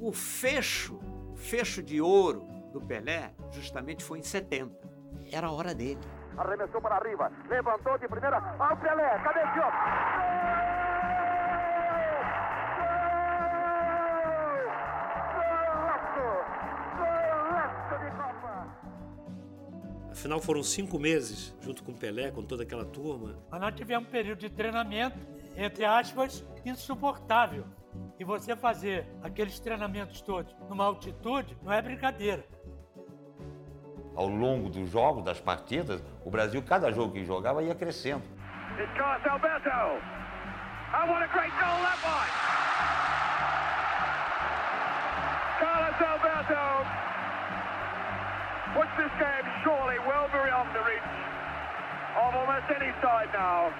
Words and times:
O 0.00 0.12
fecho, 0.12 0.98
fecho 1.36 1.82
de 1.82 2.00
ouro 2.00 2.48
do 2.72 2.80
Pelé, 2.80 3.34
justamente 3.52 4.02
foi 4.02 4.18
em 4.18 4.22
70. 4.22 4.74
Era 5.30 5.48
a 5.48 5.52
hora 5.52 5.74
dele. 5.74 6.00
Arremessou 6.38 6.80
para 6.80 6.96
arriba, 6.96 7.30
levantou 7.50 7.98
de 7.98 8.08
primeira. 8.08 8.38
Ao 8.38 8.76
Pelé, 8.78 9.18
cabeceou. 9.18 9.70
Afinal, 20.10 20.40
foram 20.40 20.62
cinco 20.62 20.98
meses 20.98 21.54
junto 21.60 21.82
com 21.82 21.92
o 21.92 21.94
Pelé, 21.94 22.30
com 22.30 22.42
toda 22.42 22.62
aquela 22.62 22.86
turma. 22.86 23.38
Mas 23.50 23.60
nós 23.60 23.74
tivemos 23.74 24.08
um 24.08 24.10
período 24.10 24.38
de 24.38 24.48
treinamento, 24.48 25.18
entre 25.56 25.84
aspas, 25.84 26.42
insuportável. 26.64 27.66
E 28.20 28.24
você 28.24 28.54
fazer 28.54 29.06
aqueles 29.22 29.58
treinamentos 29.58 30.20
todos 30.20 30.54
numa 30.68 30.84
altitude 30.84 31.56
não 31.62 31.72
é 31.72 31.80
brincadeira. 31.80 32.44
Ao 34.14 34.26
longo 34.26 34.68
dos 34.68 34.90
jogos, 34.90 35.24
das 35.24 35.40
partidas, 35.40 36.04
o 36.22 36.30
Brasil, 36.30 36.62
cada 36.62 36.92
jogo 36.92 37.14
que 37.14 37.24
jogava, 37.24 37.62
ia 37.62 37.74
crescendo. 37.74 38.22
It's 38.78 38.92
Carlos 38.98 39.26
Alberto. 39.26 39.70
Oh, 40.92 41.06
what 41.10 41.22
a 41.22 41.28
great 41.32 41.50
goal 41.56 41.80
that 41.80 41.98
was! 42.04 42.30
Carlos 45.58 45.96
Alberto 46.04 46.84
puts 48.74 48.92
this 48.98 49.12
game 49.16 49.46
surely 49.64 49.98
well 50.00 50.28
beyond 50.28 50.68
the 50.74 50.84
reach 50.84 51.08
of 52.20 52.36
almost 52.36 52.68
any 52.68 52.92
side 53.00 53.32
now. 53.32 53.72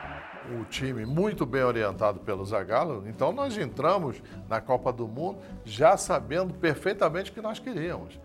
O 0.54 0.64
time 0.64 1.04
muito 1.06 1.46
bem 1.46 1.62
orientado 1.62 2.20
pelo 2.20 2.44
Zagallo, 2.44 3.04
então 3.06 3.32
nós 3.32 3.56
entramos 3.56 4.22
na 4.48 4.60
Copa 4.60 4.92
do 4.92 5.06
Mundo 5.06 5.38
já 5.64 5.96
sabendo 5.96 6.54
perfeitamente 6.54 7.30
o 7.30 7.34
que 7.34 7.40
nós 7.40 7.58
queríamos. 7.58 8.18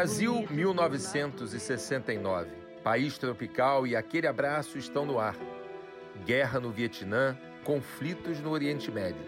Brasil 0.00 0.46
1969. 0.48 2.48
País 2.82 3.18
tropical 3.18 3.86
e 3.86 3.94
aquele 3.94 4.26
abraço 4.26 4.78
estão 4.78 5.04
no 5.04 5.18
ar. 5.18 5.36
Guerra 6.24 6.58
no 6.58 6.70
Vietnã, 6.70 7.36
conflitos 7.64 8.40
no 8.40 8.48
Oriente 8.48 8.90
Médio. 8.90 9.20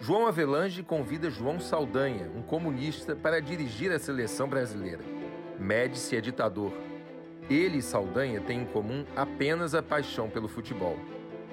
João 0.00 0.26
Avelange 0.26 0.82
convida 0.82 1.28
João 1.28 1.60
Saldanha, 1.60 2.30
um 2.34 2.40
comunista, 2.40 3.14
para 3.14 3.38
dirigir 3.38 3.92
a 3.92 3.98
seleção 3.98 4.48
brasileira. 4.48 5.04
Médici 5.58 6.16
é 6.16 6.22
ditador. 6.22 6.72
Ele 7.50 7.76
e 7.76 7.82
Saldanha 7.82 8.40
têm 8.40 8.62
em 8.62 8.64
comum 8.64 9.04
apenas 9.14 9.74
a 9.74 9.82
paixão 9.82 10.30
pelo 10.30 10.48
futebol. 10.48 10.96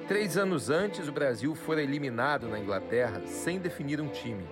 Três 0.07 0.37
anos 0.37 0.69
antes, 0.69 1.09
o 1.09 1.11
Brasil 1.11 1.53
fora 1.55 1.83
eliminado 1.83 2.47
na 2.47 2.57
Inglaterra 2.57 3.21
sem 3.25 3.59
definir 3.59 3.99
um 3.99 4.07
time. 4.07 4.47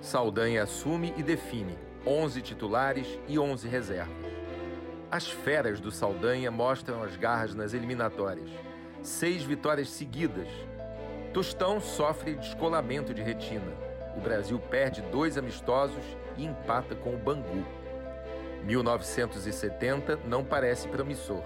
Saldanha 0.00 0.64
assume 0.64 1.14
e 1.16 1.22
define 1.22 1.89
11 2.06 2.40
titulares 2.42 3.18
e 3.28 3.38
11 3.38 3.68
reservas. 3.68 4.16
As 5.10 5.28
feras 5.28 5.80
do 5.80 5.90
Saldanha 5.90 6.50
mostram 6.50 7.02
as 7.02 7.16
garras 7.16 7.54
nas 7.54 7.74
eliminatórias. 7.74 8.48
Seis 9.02 9.42
vitórias 9.42 9.90
seguidas. 9.90 10.48
Tostão 11.32 11.80
sofre 11.80 12.34
descolamento 12.34 13.12
de 13.12 13.22
retina. 13.22 13.72
O 14.16 14.20
Brasil 14.20 14.58
perde 14.58 15.02
dois 15.02 15.36
amistosos 15.36 16.04
e 16.36 16.44
empata 16.44 16.94
com 16.94 17.14
o 17.14 17.18
Bangu. 17.18 17.64
1970 18.64 20.20
não 20.26 20.44
parece 20.44 20.88
promissor. 20.88 21.42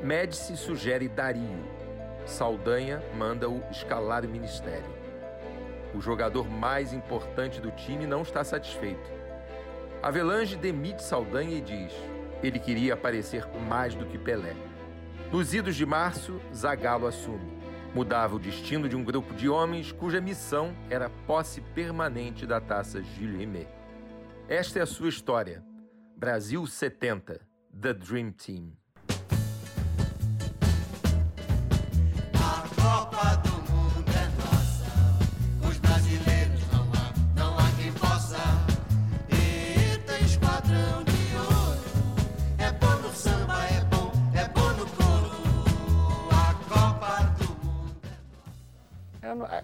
Médici 0.00 0.56
sugere 0.56 1.08
Dario. 1.08 1.64
Saldanha 2.24 3.02
manda-o 3.14 3.62
escalar 3.70 4.24
o 4.24 4.28
ministério. 4.28 4.98
O 5.94 6.00
jogador 6.00 6.48
mais 6.48 6.92
importante 6.92 7.60
do 7.60 7.70
time 7.70 8.06
não 8.06 8.22
está 8.22 8.44
satisfeito. 8.44 9.17
Avelange 10.02 10.56
demite 10.56 11.02
Saldanha 11.02 11.58
e 11.58 11.60
diz: 11.60 11.92
ele 12.42 12.58
queria 12.58 12.94
aparecer 12.94 13.46
mais 13.68 13.94
do 13.94 14.06
que 14.06 14.16
Pelé. 14.16 14.54
Nos 15.32 15.52
idos 15.52 15.74
de 15.74 15.84
março, 15.84 16.40
Zagallo 16.54 17.06
assume. 17.06 17.58
Mudava 17.94 18.36
o 18.36 18.38
destino 18.38 18.88
de 18.88 18.94
um 18.94 19.02
grupo 19.02 19.34
de 19.34 19.48
homens 19.48 19.90
cuja 19.90 20.20
missão 20.20 20.74
era 20.88 21.10
posse 21.26 21.60
permanente 21.60 22.46
da 22.46 22.60
taça 22.60 23.02
Gilles 23.02 23.38
Rimet. 23.38 23.68
Esta 24.48 24.78
é 24.78 24.82
a 24.82 24.86
sua 24.86 25.08
história. 25.08 25.64
Brasil 26.16 26.66
70, 26.66 27.40
The 27.80 27.94
Dream 27.94 28.30
Team. 28.32 28.72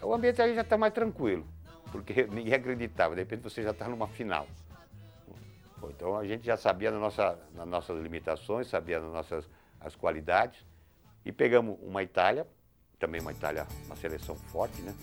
O 0.03 0.15
ambiente 0.15 0.41
aí 0.41 0.55
já 0.55 0.63
está 0.63 0.77
mais 0.77 0.93
tranquilo, 0.93 1.47
porque 1.91 2.25
ninguém 2.31 2.55
acreditava. 2.55 3.15
De 3.15 3.23
repente 3.23 3.43
você 3.43 3.63
já 3.63 3.71
está 3.71 3.89
numa 3.89 4.09
final. 4.09 4.47
Então 5.91 6.17
a 6.17 6.27
gente 6.27 6.45
já 6.45 6.57
sabia 6.57 6.91
das 6.91 7.01
nossa, 7.01 7.39
das 7.55 7.67
nossas 7.67 8.03
limitações, 8.03 8.69
sabia 8.69 9.01
das 9.01 9.13
nossas 9.13 9.49
as 9.81 9.95
qualidades. 9.95 10.65
E 11.25 11.33
pegamos 11.33 11.79
uma 11.83 12.03
Itália, 12.03 12.47
também 12.99 13.21
uma 13.21 13.33
Itália, 13.33 13.67
uma 13.87 13.97
seleção 13.97 14.35
forte, 14.35 14.81
né? 14.83 14.95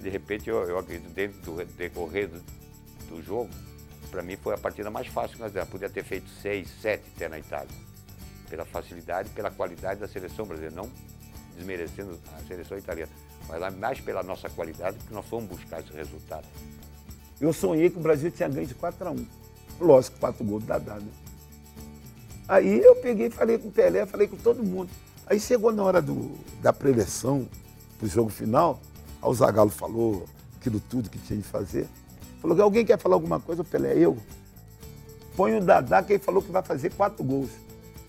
De 0.00 0.08
repente 0.08 0.48
eu, 0.48 0.62
eu 0.64 0.78
acredito, 0.78 1.10
dentro 1.12 1.40
do 1.42 1.64
decorrer 1.64 2.28
do, 2.28 2.40
do 3.08 3.22
jogo, 3.22 3.50
para 4.10 4.22
mim 4.22 4.36
foi 4.36 4.54
a 4.54 4.58
partida 4.58 4.90
mais 4.90 5.06
fácil 5.06 5.36
que 5.36 5.42
nós 5.42 5.52
demos. 5.52 5.68
Podia 5.70 5.88
ter 5.88 6.04
feito 6.04 6.28
seis, 6.28 6.68
sete 6.80 7.04
até 7.14 7.28
na 7.28 7.38
Itália. 7.38 7.70
Pela 8.50 8.64
facilidade, 8.64 9.30
pela 9.30 9.50
qualidade 9.50 10.00
da 10.00 10.08
seleção 10.08 10.46
brasileira. 10.46 10.74
Não 10.74 10.90
desmerecendo 11.54 12.18
a 12.36 12.42
seleção 12.44 12.78
italiana, 12.78 13.12
mas 13.48 13.60
lá 13.60 13.70
mais 13.70 14.00
pela 14.00 14.22
nossa 14.22 14.48
qualidade, 14.50 14.96
que 15.06 15.12
nós 15.12 15.24
fomos 15.26 15.48
buscar 15.48 15.80
esse 15.80 15.92
resultado. 15.92 16.46
Eu 17.40 17.52
sonhei 17.52 17.90
que 17.90 17.98
o 17.98 18.02
Brasil 18.02 18.30
tinha 18.30 18.48
ganho 18.48 18.66
de 18.66 18.74
4 18.74 19.08
a 19.08 19.10
1 19.10 19.26
Lógico, 19.80 20.18
quatro 20.18 20.44
gols 20.44 20.64
da 20.64 20.78
Dada. 20.78 21.02
Aí 22.46 22.80
eu 22.80 22.96
peguei 22.96 23.30
falei 23.30 23.58
com 23.58 23.68
o 23.68 23.72
Pelé, 23.72 24.06
falei 24.06 24.28
com 24.28 24.36
todo 24.36 24.62
mundo. 24.62 24.90
Aí 25.26 25.40
chegou 25.40 25.72
na 25.72 25.82
hora 25.82 26.02
do, 26.02 26.38
da 26.60 26.72
preleção, 26.72 27.48
do 28.00 28.06
jogo 28.06 28.30
final, 28.30 28.80
o 29.22 29.34
Zagallo 29.34 29.70
falou 29.70 30.24
aquilo 30.58 30.80
tudo 30.80 31.08
que 31.08 31.18
tinha 31.18 31.38
de 31.38 31.44
fazer. 31.44 31.88
Falou 32.40 32.56
que 32.56 32.62
alguém 32.62 32.84
quer 32.84 32.98
falar 32.98 33.14
alguma 33.14 33.40
coisa, 33.40 33.62
o 33.62 33.64
Pelé, 33.64 33.96
eu. 33.96 34.16
Põe 35.36 35.56
o 35.56 35.60
Dadá, 35.60 36.02
que 36.02 36.14
ele 36.14 36.22
falou 36.22 36.42
que 36.42 36.50
vai 36.50 36.62
fazer 36.62 36.90
quatro 36.90 37.24
gols. 37.24 37.50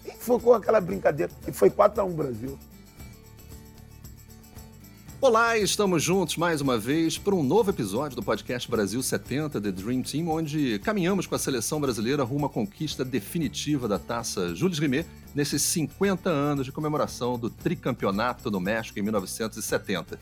E 0.06 0.12
foi 0.12 0.38
aquela 0.56 0.82
brincadeira. 0.82 1.32
E 1.48 1.52
foi 1.52 1.70
4 1.70 2.02
a 2.02 2.04
1 2.04 2.12
Brasil. 2.14 2.60
Olá, 5.24 5.58
estamos 5.58 6.04
juntos 6.04 6.36
mais 6.36 6.60
uma 6.60 6.78
vez 6.78 7.18
para 7.18 7.34
um 7.34 7.42
novo 7.42 7.70
episódio 7.70 8.14
do 8.14 8.22
podcast 8.22 8.70
Brasil 8.70 9.02
70 9.02 9.62
The 9.62 9.72
Dream 9.72 10.02
Team, 10.02 10.28
onde 10.28 10.80
caminhamos 10.80 11.26
com 11.26 11.34
a 11.34 11.40
seleção 11.40 11.80
brasileira 11.80 12.26
rumo 12.26 12.48
à 12.48 12.50
conquista 12.50 13.06
definitiva 13.06 13.88
da 13.88 13.98
taça 13.98 14.54
Jules 14.54 14.80
Rimet 14.80 15.08
nesses 15.34 15.62
50 15.62 16.30
anos 16.30 16.66
de 16.66 16.74
comemoração 16.74 17.40
do 17.40 17.50
tricampeonato 17.50 18.52
no 18.52 18.60
México 18.60 19.00
em 19.00 19.02
1970. 19.02 20.20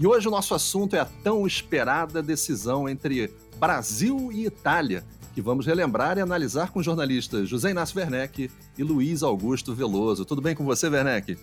E 0.00 0.04
hoje 0.04 0.26
o 0.26 0.32
nosso 0.32 0.52
assunto 0.52 0.96
é 0.96 0.98
a 0.98 1.04
tão 1.04 1.46
esperada 1.46 2.20
decisão 2.20 2.88
entre 2.88 3.32
Brasil 3.56 4.32
e 4.32 4.46
Itália, 4.46 5.04
que 5.32 5.40
vamos 5.40 5.64
relembrar 5.64 6.18
e 6.18 6.22
analisar 6.22 6.72
com 6.72 6.80
os 6.80 6.84
jornalistas 6.84 7.48
José 7.48 7.70
Inácio 7.70 7.96
Werneck 7.96 8.50
e 8.76 8.82
Luiz 8.82 9.22
Augusto 9.22 9.72
Veloso. 9.76 10.24
Tudo 10.24 10.42
bem 10.42 10.56
com 10.56 10.64
você, 10.64 10.88
Werneck? 10.88 11.38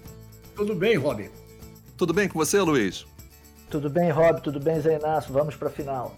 Tudo 0.54 0.76
bem, 0.76 0.98
Robin. 0.98 1.30
Tudo 1.98 2.14
bem 2.14 2.30
com 2.30 2.38
você, 2.38 2.62
Luiz? 2.62 3.08
Tudo 3.72 3.90
bem, 3.90 4.12
Rob? 4.12 4.40
Tudo 4.44 4.60
bem, 4.60 4.80
Zé 4.80 4.98
Inácio? 4.98 5.34
Vamos 5.34 5.56
para 5.56 5.68
a 5.68 5.72
final. 5.72 6.16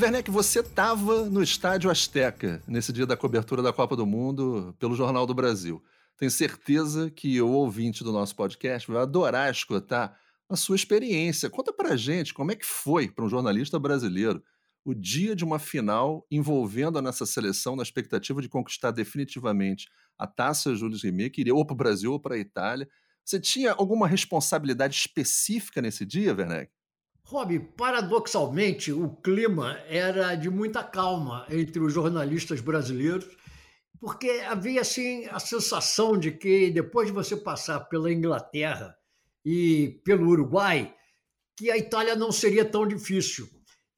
Werneck, 0.00 0.30
você 0.30 0.60
estava 0.60 1.24
no 1.24 1.42
Estádio 1.42 1.90
Azteca 1.90 2.62
nesse 2.68 2.92
dia 2.92 3.04
da 3.04 3.16
cobertura 3.16 3.60
da 3.60 3.72
Copa 3.72 3.96
do 3.96 4.06
Mundo 4.06 4.72
pelo 4.78 4.94
Jornal 4.94 5.26
do 5.26 5.34
Brasil. 5.34 5.82
Tenho 6.16 6.30
certeza 6.30 7.10
que 7.10 7.42
o 7.42 7.50
ouvinte 7.50 8.04
do 8.04 8.12
nosso 8.12 8.36
podcast 8.36 8.90
vai 8.90 9.02
adorar 9.02 9.50
escutar 9.50 10.16
a 10.48 10.54
sua 10.54 10.76
experiência. 10.76 11.50
Conta 11.50 11.72
pra 11.72 11.96
gente 11.96 12.32
como 12.32 12.52
é 12.52 12.54
que 12.54 12.64
foi 12.64 13.08
para 13.08 13.24
um 13.24 13.28
jornalista 13.28 13.80
brasileiro 13.80 14.40
o 14.84 14.94
dia 14.94 15.34
de 15.34 15.44
uma 15.44 15.58
final 15.58 16.24
envolvendo 16.30 16.98
a 17.00 17.02
nossa 17.02 17.26
seleção 17.26 17.74
na 17.74 17.82
expectativa 17.82 18.40
de 18.40 18.48
conquistar 18.48 18.92
definitivamente 18.92 19.88
a 20.16 20.24
taça 20.24 20.72
Júlio 20.76 20.96
Rimet, 20.96 21.30
que 21.30 21.40
iria 21.40 21.54
ou 21.54 21.66
para 21.66 21.74
o 21.74 21.76
Brasil 21.76 22.12
ou 22.12 22.20
para 22.20 22.36
a 22.36 22.38
Itália. 22.38 22.88
Você 23.26 23.40
tinha 23.40 23.72
alguma 23.72 24.06
responsabilidade 24.06 24.94
específica 24.94 25.82
nesse 25.82 26.06
dia, 26.06 26.32
Werneck? 26.32 26.70
Rob, 27.24 27.58
paradoxalmente, 27.76 28.92
o 28.92 29.16
clima 29.16 29.72
era 29.88 30.36
de 30.36 30.48
muita 30.48 30.84
calma 30.84 31.44
entre 31.50 31.80
os 31.80 31.92
jornalistas 31.92 32.60
brasileiros, 32.60 33.26
porque 33.98 34.30
havia 34.46 34.80
assim 34.80 35.26
a 35.26 35.40
sensação 35.40 36.16
de 36.16 36.30
que 36.30 36.70
depois 36.70 37.08
de 37.08 37.12
você 37.12 37.36
passar 37.36 37.80
pela 37.88 38.12
Inglaterra 38.12 38.96
e 39.44 40.00
pelo 40.04 40.28
Uruguai, 40.28 40.94
que 41.56 41.68
a 41.68 41.76
Itália 41.76 42.14
não 42.14 42.30
seria 42.30 42.64
tão 42.64 42.86
difícil. 42.86 43.48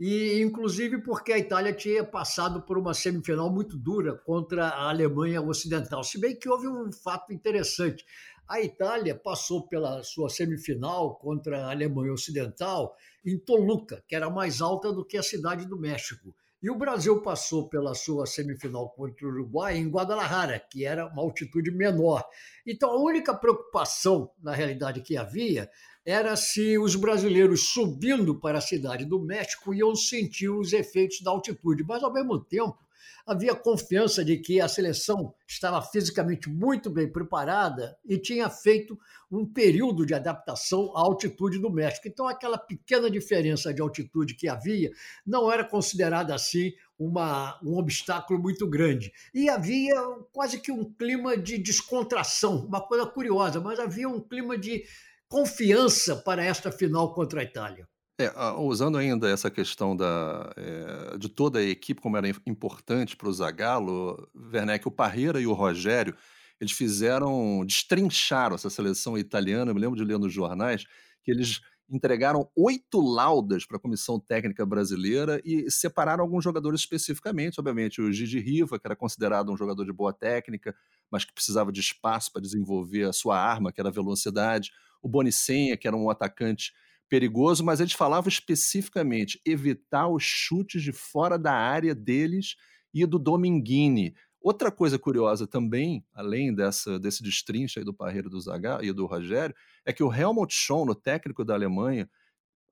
E 0.01 0.41
inclusive 0.41 1.03
porque 1.03 1.35
a 1.35 1.39
Itália 1.39 1.75
tinha 1.75 2.03
passado 2.03 2.63
por 2.63 2.79
uma 2.79 2.95
semifinal 2.95 3.53
muito 3.53 3.77
dura 3.77 4.17
contra 4.25 4.69
a 4.69 4.89
Alemanha 4.89 5.43
Ocidental. 5.43 6.03
Se 6.03 6.19
bem 6.19 6.39
que 6.39 6.49
houve 6.49 6.67
um 6.67 6.91
fato 6.93 7.31
interessante. 7.31 8.03
A 8.49 8.63
Itália 8.63 9.15
passou 9.15 9.69
pela 9.69 10.03
sua 10.03 10.31
semifinal 10.31 11.17
contra 11.17 11.67
a 11.67 11.71
Alemanha 11.71 12.15
Ocidental 12.15 12.97
em 13.23 13.39
Toluca, 13.39 14.03
que 14.09 14.17
era 14.17 14.31
mais 14.31 14.63
alta 14.63 14.91
do 14.91 15.05
que 15.05 15.19
a 15.19 15.23
cidade 15.23 15.67
do 15.67 15.79
México. 15.79 16.35
E 16.63 16.71
o 16.71 16.75
Brasil 16.75 17.21
passou 17.21 17.69
pela 17.69 17.95
sua 17.95 18.25
semifinal 18.25 18.89
contra 18.89 19.27
o 19.27 19.31
Uruguai 19.31 19.77
em 19.77 19.91
Guadalajara, 19.91 20.59
que 20.59 20.87
era 20.87 21.07
uma 21.07 21.21
altitude 21.21 21.71
menor. 21.71 22.25
Então, 22.67 22.91
a 22.91 22.99
única 22.99 23.35
preocupação, 23.35 24.31
na 24.43 24.55
realidade, 24.55 25.03
que 25.03 25.19
havia 25.19 25.71
era 26.03 26.35
se 26.35 26.79
os 26.79 26.97
brasileiros 26.97 27.69
subindo 27.69 28.41
para 28.41 28.59
a 28.59 28.63
cidade 28.63 29.05
do 29.05 29.21
México 29.21 29.75
iam 29.75 29.95
sentir 29.95 30.49
os 30.49 30.73
efeitos 30.73 31.21
da 31.21 31.31
altitude. 31.31 31.85
Mas, 31.87 32.03
ao 32.03 32.13
mesmo 32.13 32.41
tempo, 32.41 32.79
havia 33.27 33.55
confiança 33.55 34.25
de 34.25 34.39
que 34.39 34.61
a 34.61 34.69
seleção 34.69 35.35
estava 35.47 35.81
fisicamente 35.83 36.49
muito 36.49 36.91
bem 36.91 37.11
preparada 37.11 37.97
e 38.05 38.19
tinha 38.19 38.49
feito 38.49 38.99
um 39.31 39.45
período 39.45 40.07
de 40.07 40.15
adaptação 40.15 40.97
à 40.97 41.01
altitude 41.01 41.59
do 41.59 41.71
México. 41.71 42.09
Então, 42.09 42.27
aquela 42.27 42.57
pequena 42.57 43.11
diferença 43.11 43.73
de 43.73 43.83
altitude 43.83 44.35
que 44.35 44.49
havia 44.49 44.91
não 45.27 45.51
era 45.53 45.65
considerada 45.65 46.35
assim 46.35 46.73
uma, 46.99 47.59
um 47.63 47.77
obstáculo 47.79 48.41
muito 48.41 48.67
grande. 48.67 49.13
E 49.35 49.49
havia 49.49 49.95
quase 50.33 50.61
que 50.61 50.73
um 50.73 50.85
clima 50.85 51.37
de 51.37 51.59
descontração, 51.59 52.67
uma 52.67 52.81
coisa 52.81 53.07
curiosa, 53.07 53.61
mas 53.61 53.79
havia 53.79 54.09
um 54.09 54.21
clima 54.21 54.57
de 54.57 54.85
confiança 55.29 56.17
para 56.17 56.43
esta 56.43 56.73
final 56.73 57.13
contra 57.15 57.41
a 57.41 57.45
Itália. 57.45 57.87
É, 58.21 58.33
usando 58.59 58.99
ainda 58.99 59.29
essa 59.31 59.49
questão 59.49 59.97
da, 59.97 60.53
é, 60.57 61.17
de 61.19 61.29
toda 61.29 61.61
a 61.61 61.63
equipe, 61.63 62.01
como 62.01 62.17
era 62.17 62.29
importante 62.47 63.17
para 63.17 63.29
o 63.29 63.33
Zagallo, 63.33 64.29
Werneck, 64.53 64.89
o 64.89 64.91
Parreira 64.91 65.41
e 65.41 65.47
o 65.47 65.53
Rogério, 65.53 66.17
eles 66.61 66.73
fizeram, 66.73 67.65
destrincharam 67.65 68.57
essa 68.57 68.69
seleção 68.69 69.17
italiana. 69.17 69.71
Eu 69.71 69.75
me 69.77 69.81
lembro 69.81 69.97
de 69.97 70.03
ler 70.05 70.19
nos 70.19 70.33
jornais 70.33 70.85
que 71.23 71.31
eles 71.31 71.61
entregaram 71.89 72.51
oito 72.57 73.01
laudas 73.01 73.65
para 73.65 73.77
a 73.77 73.81
comissão 73.81 74.19
técnica 74.19 74.67
brasileira 74.67 75.41
e 75.45 75.71
separaram 75.71 76.25
alguns 76.25 76.43
jogadores 76.43 76.81
especificamente. 76.81 77.61
Obviamente, 77.61 78.01
o 78.01 78.13
Gigi 78.13 78.41
Riva, 78.41 78.81
que 78.81 78.87
era 78.87 78.97
considerado 78.97 79.53
um 79.53 79.57
jogador 79.57 79.85
de 79.85 79.93
boa 79.93 80.13
técnica, 80.13 80.75
mas 81.09 81.25
que 81.25 81.33
precisava 81.33 81.71
de 81.71 81.81
espaço 81.81 82.33
para 82.33 82.43
desenvolver 82.43 83.05
a 83.05 83.13
sua 83.13 83.39
arma, 83.39 83.73
que 83.73 83.81
era 83.81 83.91
a 83.91 83.93
velocidade. 83.93 84.73
O 85.01 85.09
Bonicenha, 85.09 85.77
que 85.77 85.87
era 85.87 85.97
um 85.97 86.11
atacante 86.11 86.73
perigoso, 87.09 87.65
mas 87.65 87.81
eles 87.81 87.93
falavam 87.93 88.29
especificamente 88.29 89.41
evitar 89.45 90.09
os 90.09 90.23
chutes 90.23 90.83
de 90.83 90.93
fora 90.93 91.39
da 91.39 91.53
área 91.53 91.95
deles 91.95 92.57
e 92.93 93.05
do 93.07 93.19
Dominguini. 93.19 94.15
Outra 94.41 94.71
coisa 94.71 94.99
curiosa 94.99 95.47
também, 95.47 96.05
além 96.15 96.55
dessa, 96.55 96.99
desse 96.99 97.23
destrincha 97.23 97.81
aí 97.81 97.85
do 97.85 97.93
Parreiro 97.93 98.31
do 98.31 98.41
Zaga 98.41 98.79
e 98.83 98.93
do 98.93 99.05
Rogério, 99.05 99.55
é 99.85 99.93
que 99.93 100.03
o 100.03 100.13
Helmut 100.13 100.55
Schön, 100.55 100.89
o 100.89 100.95
técnico 100.95 101.45
da 101.45 101.55
Alemanha, 101.55 102.09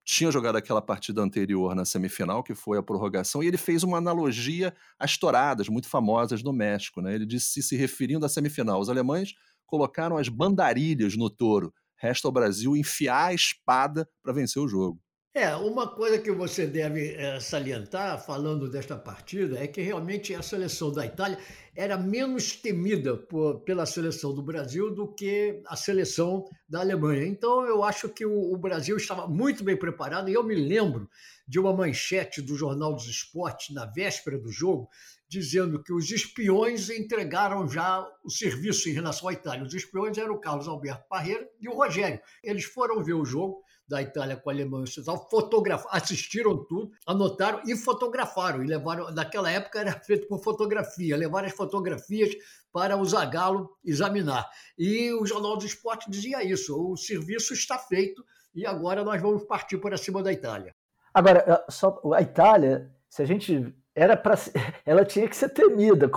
tinha 0.07 0.31
jogado 0.31 0.55
aquela 0.55 0.81
partida 0.81 1.21
anterior 1.21 1.75
na 1.75 1.83
semifinal, 1.83 2.41
que 2.41 2.55
foi 2.55 2.77
a 2.77 2.83
prorrogação, 2.83 3.43
e 3.43 3.47
ele 3.47 3.57
fez 3.57 3.83
uma 3.83 3.97
analogia 3.97 4.73
às 4.97 5.17
touradas 5.17 5.67
muito 5.67 5.89
famosas 5.89 6.41
no 6.41 6.53
México. 6.53 7.01
Né? 7.01 7.13
Ele 7.13 7.25
disse, 7.25 7.61
se 7.61 7.75
referindo 7.75 8.25
à 8.25 8.29
semifinal, 8.29 8.79
os 8.79 8.89
alemães 8.89 9.33
colocaram 9.65 10.15
as 10.15 10.29
bandarilhas 10.29 11.17
no 11.17 11.29
touro, 11.29 11.73
Resta 11.97 12.27
ao 12.27 12.31
Brasil 12.31 12.75
enfiar 12.75 13.27
a 13.27 13.33
espada 13.33 14.07
para 14.23 14.33
vencer 14.33 14.61
o 14.61 14.67
jogo. 14.67 15.01
É, 15.37 15.55
uma 15.55 15.87
coisa 15.87 16.17
que 16.17 16.31
você 16.31 16.65
deve 16.65 17.13
é, 17.13 17.39
salientar, 17.39 18.19
falando 18.25 18.67
desta 18.67 18.97
partida, 18.97 19.59
é 19.59 19.67
que 19.67 19.81
realmente 19.81 20.33
a 20.33 20.41
seleção 20.41 20.91
da 20.91 21.05
Itália 21.05 21.37
era 21.75 21.95
menos 21.95 22.55
temida 22.55 23.15
por, 23.15 23.59
pela 23.59 23.85
seleção 23.85 24.33
do 24.33 24.41
Brasil 24.41 24.89
do 24.89 25.13
que 25.13 25.61
a 25.67 25.75
seleção 25.75 26.49
da 26.67 26.79
Alemanha. 26.79 27.23
Então, 27.23 27.63
eu 27.67 27.83
acho 27.83 28.09
que 28.09 28.25
o, 28.25 28.51
o 28.51 28.57
Brasil 28.57 28.97
estava 28.97 29.27
muito 29.27 29.63
bem 29.63 29.77
preparado, 29.77 30.27
e 30.27 30.33
eu 30.33 30.43
me 30.43 30.55
lembro 30.55 31.07
de 31.47 31.59
uma 31.59 31.73
manchete 31.73 32.41
do 32.41 32.55
Jornal 32.55 32.93
dos 32.93 33.07
Esportes, 33.07 33.73
na 33.73 33.85
véspera 33.85 34.37
do 34.37 34.51
jogo, 34.51 34.89
dizendo 35.29 35.81
que 35.81 35.93
os 35.93 36.09
espiões 36.11 36.89
entregaram 36.89 37.67
já 37.67 38.05
o 38.23 38.29
serviço 38.29 38.89
em 38.89 38.93
relação 38.93 39.29
à 39.29 39.33
Itália. 39.33 39.63
Os 39.63 39.73
espiões 39.73 40.17
eram 40.17 40.35
o 40.35 40.39
Carlos 40.39 40.67
Alberto 40.67 41.07
Parreira 41.07 41.47
e 41.59 41.67
o 41.67 41.75
Rogério. 41.75 42.19
Eles 42.43 42.65
foram 42.65 43.03
ver 43.03 43.13
o 43.13 43.25
jogo 43.25 43.61
da 43.87 44.01
Itália 44.01 44.35
com 44.35 44.49
a 44.49 44.53
Alemanha 44.53 44.85
fotografaram, 45.29 45.95
assistiram 45.95 46.65
tudo, 46.65 46.91
anotaram 47.05 47.61
e 47.65 47.75
fotografaram. 47.75 48.63
E 48.63 48.67
levaram, 48.67 49.11
naquela 49.13 49.49
época 49.49 49.79
era 49.79 49.93
feito 50.01 50.27
por 50.27 50.43
fotografia, 50.43 51.15
levaram 51.15 51.47
as 51.47 51.53
fotografias 51.53 52.35
para 52.71 52.97
o 52.97 53.05
Zagallo 53.05 53.69
examinar. 53.83 54.45
E 54.77 55.13
o 55.13 55.25
Jornal 55.25 55.57
do 55.57 55.65
Esporte 55.65 56.09
dizia 56.11 56.43
isso: 56.43 56.75
o 56.77 56.97
serviço 56.97 57.53
está 57.53 57.79
feito 57.79 58.23
e 58.53 58.65
agora 58.65 59.03
nós 59.03 59.21
vamos 59.21 59.45
partir 59.45 59.77
para 59.77 59.97
cima 59.97 60.21
da 60.21 60.33
Itália. 60.33 60.75
Agora, 61.17 61.65
só 61.67 61.99
a 62.13 62.21
Itália, 62.21 62.91
se 63.09 63.23
a 63.23 63.25
gente 63.25 63.75
era 63.95 64.15
para 64.15 64.35
ela 64.85 65.03
tinha 65.03 65.27
que 65.27 65.35
ser 65.35 65.49
temida. 65.49 66.07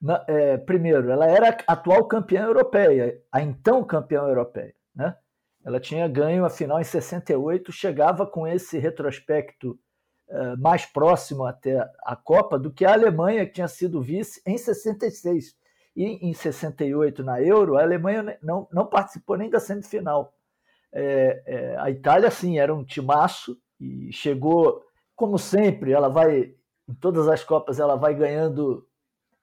Na, 0.00 0.24
é, 0.26 0.58
primeiro, 0.58 1.12
ela 1.12 1.26
era 1.26 1.56
a 1.64 1.72
atual 1.74 2.08
campeã 2.08 2.46
europeia, 2.46 3.22
a 3.30 3.40
então 3.40 3.84
campeã 3.84 4.22
europeia. 4.22 4.74
Né? 4.92 5.16
Ela 5.64 5.78
tinha 5.78 6.08
ganho 6.08 6.44
a 6.44 6.50
final 6.50 6.80
em 6.80 6.84
68, 6.84 7.70
chegava 7.70 8.26
com 8.26 8.44
esse 8.44 8.78
retrospecto 8.78 9.78
é, 10.28 10.56
mais 10.56 10.86
próximo 10.86 11.44
até 11.44 11.78
a 12.04 12.16
Copa 12.16 12.58
do 12.58 12.72
que 12.72 12.84
a 12.84 12.94
Alemanha, 12.94 13.46
que 13.46 13.52
tinha 13.52 13.68
sido 13.68 14.02
vice 14.02 14.42
em 14.44 14.58
66. 14.58 15.54
E 15.94 16.28
em 16.28 16.34
68, 16.34 17.22
na 17.22 17.40
Euro, 17.40 17.76
a 17.76 17.82
Alemanha 17.82 18.36
não, 18.42 18.66
não 18.72 18.86
participou 18.86 19.36
nem 19.36 19.48
da 19.48 19.60
semifinal. 19.60 20.34
É, 20.92 21.76
a 21.78 21.88
Itália, 21.92 22.28
sim, 22.28 22.58
era 22.58 22.74
um 22.74 22.84
timaço 22.84 23.56
e 23.82 24.12
chegou, 24.12 24.82
como 25.16 25.38
sempre, 25.38 25.92
ela 25.92 26.08
vai 26.08 26.54
em 26.88 26.94
todas 26.94 27.28
as 27.28 27.44
Copas 27.44 27.78
ela 27.78 27.96
vai 27.96 28.14
ganhando 28.14 28.86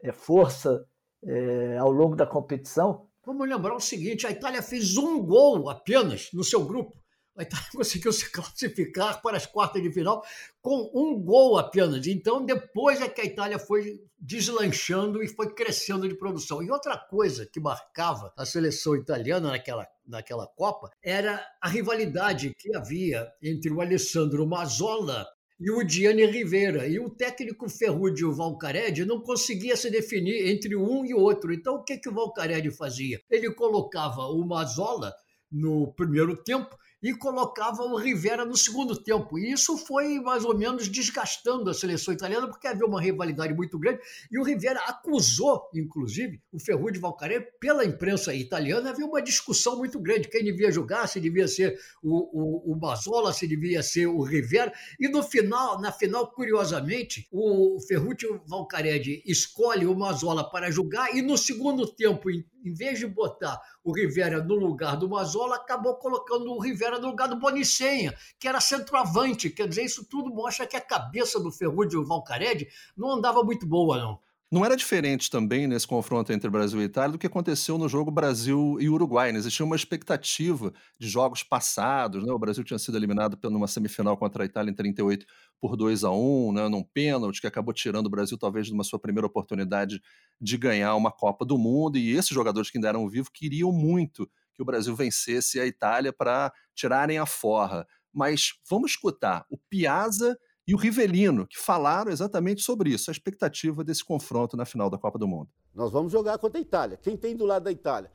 é, 0.02 0.12
força 0.12 0.86
é, 1.24 1.78
ao 1.78 1.92
longo 1.92 2.16
da 2.16 2.26
competição. 2.26 3.08
Vamos 3.26 3.48
lembrar 3.48 3.76
o 3.76 3.80
seguinte: 3.80 4.26
a 4.26 4.32
Itália 4.32 4.62
fez 4.62 4.98
um 4.98 5.22
gol 5.24 5.70
apenas 5.70 6.30
no 6.34 6.44
seu 6.44 6.64
grupo. 6.66 6.98
A 7.40 7.44
Itália 7.44 7.68
conseguiu 7.74 8.12
se 8.12 8.30
classificar 8.30 9.22
para 9.22 9.38
as 9.38 9.46
quartas 9.46 9.82
de 9.82 9.90
final 9.90 10.22
com 10.62 10.92
um 10.94 11.18
gol 11.18 11.58
apenas. 11.58 12.06
Então, 12.06 12.46
depois 12.46 13.00
é 13.00 13.08
que 13.08 13.22
a 13.22 13.26
Itália 13.26 13.58
foi 13.58 14.02
deslanchando 14.20 15.24
e 15.24 15.28
foi 15.30 15.54
crescendo 15.54 16.08
de 16.08 16.16
produção. 16.16 16.62
E 16.62 16.70
outra 16.70 16.98
coisa 16.98 17.46
que 17.46 17.62
marcava 17.62 18.34
a 18.38 18.46
seleção 18.46 18.94
italiana 18.94 19.52
naquela, 19.52 19.88
naquela 20.06 20.46
Copa 20.48 20.92
era 21.02 21.42
a 21.62 21.70
rivalidade 21.70 22.54
que 22.58 22.76
havia 22.76 23.26
entre 23.42 23.72
o 23.72 23.80
Alessandro 23.80 24.46
Mazzola 24.46 25.26
e 25.58 25.72
o 25.72 25.82
Diane 25.82 26.26
Rivera. 26.26 26.88
E 26.88 27.00
o 27.00 27.10
técnico 27.10 27.70
Ferrúdio 27.70 28.34
Valcarede 28.34 29.06
não 29.06 29.22
conseguia 29.22 29.78
se 29.78 29.90
definir 29.90 30.50
entre 30.50 30.76
um 30.76 31.06
e 31.06 31.14
outro. 31.14 31.54
Então, 31.54 31.76
o 31.76 31.84
que, 31.86 31.98
que 31.98 32.10
o 32.10 32.14
Valcarede 32.14 32.70
fazia? 32.70 33.22
Ele 33.30 33.50
colocava 33.54 34.24
o 34.24 34.46
Mazola 34.46 35.14
no 35.50 35.94
primeiro 35.94 36.36
tempo 36.44 36.78
e 37.02 37.14
colocava 37.14 37.84
o 37.84 37.96
Rivera 37.96 38.46
no 38.46 38.58
segundo 38.58 38.96
tempo. 38.96 39.40
E 39.40 39.52
isso 39.52 39.78
foi 39.78 40.20
mais 40.20 40.44
ou 40.44 40.58
menos 40.58 40.88
desgastando 40.88 41.70
a 41.70 41.74
seleção 41.74 42.14
italiana, 42.14 42.48
porque 42.48 42.68
havia 42.68 42.86
uma 42.86 43.02
rivalidade 43.02 43.54
muito 43.54 43.80
grande. 43.80 44.00
E 44.32 44.38
o 44.38 44.44
Rivera 44.44 44.80
acusou, 44.82 45.70
inclusive, 45.74 46.42
o 46.52 46.60
Ferrugem 46.60 47.00
Valcaré 47.00 47.40
pela 47.40 47.86
imprensa 47.86 48.34
italiana. 48.34 48.90
Havia 48.90 49.06
uma 49.06 49.22
discussão 49.22 49.78
muito 49.78 50.00
grande: 50.00 50.28
quem 50.28 50.44
devia 50.44 50.72
jogar, 50.72 51.08
se 51.08 51.20
devia 51.20 51.48
ser 51.48 51.80
o, 52.04 52.70
o, 52.70 52.74
o 52.74 52.76
Basola, 52.76 53.32
se 53.34 53.48
devia 53.48 53.82
ser 53.82 54.08
o 54.08 54.22
Rivera. 54.22 54.74
E 55.00 55.08
no 55.08 55.24
final, 55.24 55.80
na 55.80 55.92
final, 55.92 56.32
curiosamente, 56.32 57.28
o 57.32 57.80
Ferrugem 57.88 58.40
Valcaré 58.46 58.90
escolhe 59.26 59.86
o 59.86 59.96
Mazola 59.96 60.50
para 60.50 60.72
jogar 60.72 61.16
e 61.16 61.22
no 61.22 61.38
segundo 61.38 61.88
tempo, 61.88 62.30
em, 62.64 62.74
vez 62.74 63.00
de 63.00 63.08
botar 63.08 63.62
o 63.84 63.92
Rivera 63.94 64.44
no 64.44 64.56
lugar 64.56 64.96
do 64.98 65.10
Mazola, 65.10 65.56
acabou 65.56 65.96
colocando 65.96 66.52
o 66.52 66.60
Rivera 66.60 67.00
no 67.00 67.08
lugar 67.08 67.28
do 67.28 67.40
Bonicenha, 67.40 68.14
que 68.40 68.48
era 68.48 68.60
centroavante. 68.62 69.50
Quer 69.50 69.68
dizer, 69.68 69.84
isso 69.84 70.06
tudo 70.06 70.34
mostra 70.34 70.68
que 70.68 70.78
a 70.78 70.82
cabeça 70.82 71.40
do 71.40 71.52
Ferrugem 71.52 72.04
Valcarede 72.04 72.68
não 72.96 73.12
andava 73.12 73.44
muito 73.44 73.66
boa, 73.66 73.98
não. 73.98 74.20
Não 74.52 74.66
era 74.66 74.76
diferente 74.76 75.30
também 75.30 75.68
nesse 75.68 75.86
confronto 75.86 76.34
entre 76.34 76.50
Brasil 76.50 76.82
e 76.82 76.86
Itália 76.86 77.12
do 77.12 77.20
que 77.20 77.28
aconteceu 77.28 77.78
no 77.78 77.88
jogo 77.88 78.10
Brasil 78.10 78.78
e 78.80 78.90
Uruguai. 78.90 79.32
Né? 79.32 79.38
Existia 79.38 79.64
uma 79.64 79.76
expectativa 79.76 80.74
de 80.98 81.08
jogos 81.08 81.44
passados. 81.44 82.26
Né? 82.26 82.34
O 82.34 82.40
Brasil 82.40 82.64
tinha 82.64 82.80
sido 82.80 82.98
eliminado 82.98 83.38
numa 83.44 83.68
semifinal 83.68 84.18
contra 84.18 84.42
a 84.42 84.46
Itália 84.48 84.72
em 84.72 84.74
38 84.74 85.24
por 85.62 85.78
2 85.78 86.04
a 86.04 86.10
1 86.10 86.54
né? 86.54 86.68
num 86.68 86.82
pênalti 86.82 87.42
que 87.42 87.46
acabou 87.46 87.72
tirando 87.76 88.08
o 88.08 88.10
Brasil 88.10 88.40
talvez 88.40 88.66
de 88.66 88.74
uma 88.74 88.84
sua 88.84 88.98
primeira 88.98 89.28
oportunidade 89.28 90.02
de 90.42 90.58
ganhar 90.58 90.96
uma 90.96 91.12
Copa 91.12 91.46
do 91.46 91.56
Mundo. 91.56 92.00
E 92.00 92.16
esses 92.16 92.32
jogadores 92.32 92.72
que 92.72 92.80
ainda 92.80 92.90
eram 92.90 93.08
vivos 93.08 93.30
queriam 93.32 93.72
muito 93.72 94.28
que 94.56 94.64
o 94.64 94.66
Brasil 94.66 94.96
vencesse 94.96 95.60
a 95.60 95.68
Itália 95.68 96.12
para 96.12 96.52
tirarem 96.74 97.20
a 97.20 97.26
forra. 97.28 97.86
Mas 98.12 98.54
vamos 98.68 98.92
escutar 98.92 99.46
o 99.48 99.60
Piazza 99.70 100.36
e 100.70 100.76
o 100.76 100.78
Rivelino, 100.78 101.48
que 101.48 101.58
falaram 101.58 102.12
exatamente 102.12 102.62
sobre 102.62 102.92
isso, 102.92 103.10
a 103.10 103.12
expectativa 103.12 103.84
desse 103.84 104.06
confronto 104.06 104.56
na 104.56 104.66
final 104.66 104.88
da 104.88 105.00
Copa 105.00 105.18
do 105.18 105.28
Mundo. 105.28 105.50
Nós 105.74 105.92
vamos 105.92 106.12
jogar 106.12 106.38
contra 106.38 106.60
a 106.60 106.62
Itália. 106.62 106.96
Quem 106.96 107.18
tem 107.18 107.36
do 107.36 107.44
lado 107.44 107.64
da 107.64 107.72
Itália? 107.72 108.12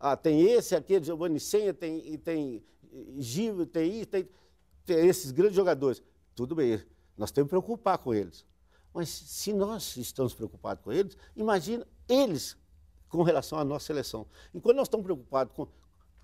Ah, 0.00 0.16
tem 0.16 0.40
esse, 0.40 0.74
aquele, 0.74 1.04
Giovanni 1.04 1.38
Senha, 1.38 1.74
tem, 1.74 2.16
tem 2.16 2.64
Gil, 3.18 3.66
tem 3.66 4.00
isso, 4.00 4.06
tem, 4.06 4.26
tem 4.86 5.06
esses 5.06 5.30
grandes 5.32 5.54
jogadores. 5.54 6.02
Tudo 6.34 6.54
bem, 6.54 6.82
nós 7.14 7.30
temos 7.30 7.48
que 7.48 7.50
preocupar 7.50 7.98
com 7.98 8.14
eles. 8.14 8.46
Mas 8.94 9.10
se 9.10 9.52
nós 9.52 9.94
estamos 9.98 10.32
preocupados 10.32 10.82
com 10.82 10.90
eles, 10.90 11.14
imagina 11.36 11.86
eles 12.08 12.56
com 13.10 13.22
relação 13.22 13.58
à 13.58 13.64
nossa 13.64 13.84
seleção. 13.84 14.26
Enquanto 14.54 14.76
nós 14.76 14.86
estamos 14.86 15.04
preocupados 15.04 15.52
com, 15.54 15.68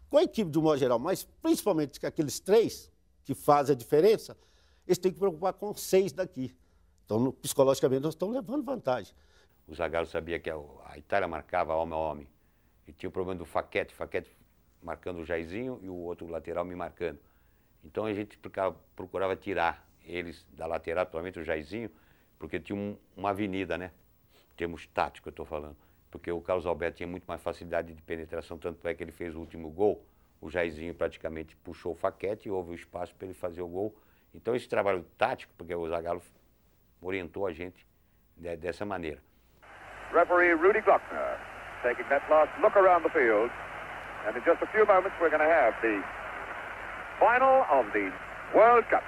com 0.08 0.16
a 0.16 0.22
equipe 0.22 0.50
de 0.50 0.58
um 0.58 0.62
modo 0.62 0.78
geral, 0.78 0.98
mas 0.98 1.28
principalmente 1.42 2.00
com 2.00 2.06
aqueles 2.06 2.40
três 2.40 2.90
que 3.22 3.34
fazem 3.34 3.74
a 3.74 3.76
diferença, 3.76 4.34
eles 4.86 4.98
têm 4.98 5.12
que 5.12 5.18
preocupar 5.18 5.52
com 5.54 5.74
seis 5.74 6.12
daqui. 6.12 6.54
Então, 7.04 7.32
psicologicamente, 7.32 8.02
nós 8.02 8.14
estamos 8.14 8.34
levando 8.34 8.64
vantagem. 8.64 9.14
O 9.66 9.74
Zagallo 9.74 10.06
sabia 10.06 10.38
que 10.38 10.50
a, 10.50 10.58
Itália 10.96 11.26
marcava 11.26 11.74
homem 11.74 11.94
a 11.94 11.98
homem. 11.98 12.28
E 12.86 12.92
tinha 12.92 13.08
o 13.08 13.12
problema 13.12 13.38
do 13.38 13.46
Faquete, 13.46 13.94
Faquete 13.94 14.30
marcando 14.82 15.20
o 15.20 15.24
Jairzinho 15.24 15.80
e 15.82 15.88
o 15.88 15.94
outro 15.94 16.26
lateral 16.26 16.64
me 16.64 16.74
marcando. 16.74 17.18
Então 17.82 18.04
a 18.04 18.12
gente 18.12 18.38
procurava, 18.94 19.34
tirar 19.36 19.88
eles 20.04 20.46
da 20.52 20.66
lateral, 20.66 21.06
principalmente 21.06 21.40
o 21.40 21.44
Jairzinho, 21.44 21.90
porque 22.38 22.60
tinha 22.60 22.76
um, 22.76 22.96
uma 23.16 23.30
avenida, 23.30 23.78
né? 23.78 23.90
Em 24.52 24.56
termos 24.56 24.86
táticos, 24.86 25.26
eu 25.28 25.30
estou 25.30 25.46
falando. 25.46 25.76
Porque 26.10 26.30
o 26.30 26.40
Carlos 26.40 26.66
Alberto 26.66 26.98
tinha 26.98 27.06
muito 27.06 27.24
mais 27.24 27.40
facilidade 27.40 27.92
de 27.92 28.02
penetração, 28.02 28.58
tanto 28.58 28.86
é 28.86 28.94
que 28.94 29.02
ele 29.02 29.12
fez 29.12 29.34
o 29.34 29.40
último 29.40 29.70
gol. 29.70 30.04
O 30.40 30.50
Jairzinho 30.50 30.94
praticamente 30.94 31.56
puxou 31.56 31.92
o 31.92 31.94
Faquete 31.94 32.48
e 32.48 32.50
houve 32.50 32.72
o 32.72 32.74
espaço 32.74 33.14
para 33.14 33.26
ele 33.26 33.34
fazer 33.34 33.62
o 33.62 33.68
gol 33.68 33.94
então, 34.34 34.54
esse 34.54 34.68
trabalho 34.68 35.04
tático, 35.16 35.52
porque 35.56 35.74
o 35.74 35.88
Zagallo 35.88 36.22
orientou 37.00 37.46
a 37.46 37.52
gente 37.52 37.86
de, 38.36 38.56
dessa 38.56 38.84
maneira. 38.84 39.22
Referee 40.12 40.54
Rudy 40.54 40.80
Glockner 40.80 41.38
taking 41.84 42.08
that 42.08 42.24
last 42.30 42.50
look 42.60 42.76
around 42.76 43.02
the 43.04 43.10
field. 43.10 43.50
And 44.26 44.36
in 44.36 44.42
just 44.44 44.62
a 44.62 44.66
few 44.72 44.86
moments, 44.86 45.14
we're 45.20 45.28
going 45.28 45.44
to 45.44 45.54
have 45.60 45.74
the 45.82 46.00
final 47.20 47.64
of 47.70 47.92
the 47.92 48.10
World 48.56 48.88
Cup. 48.88 49.04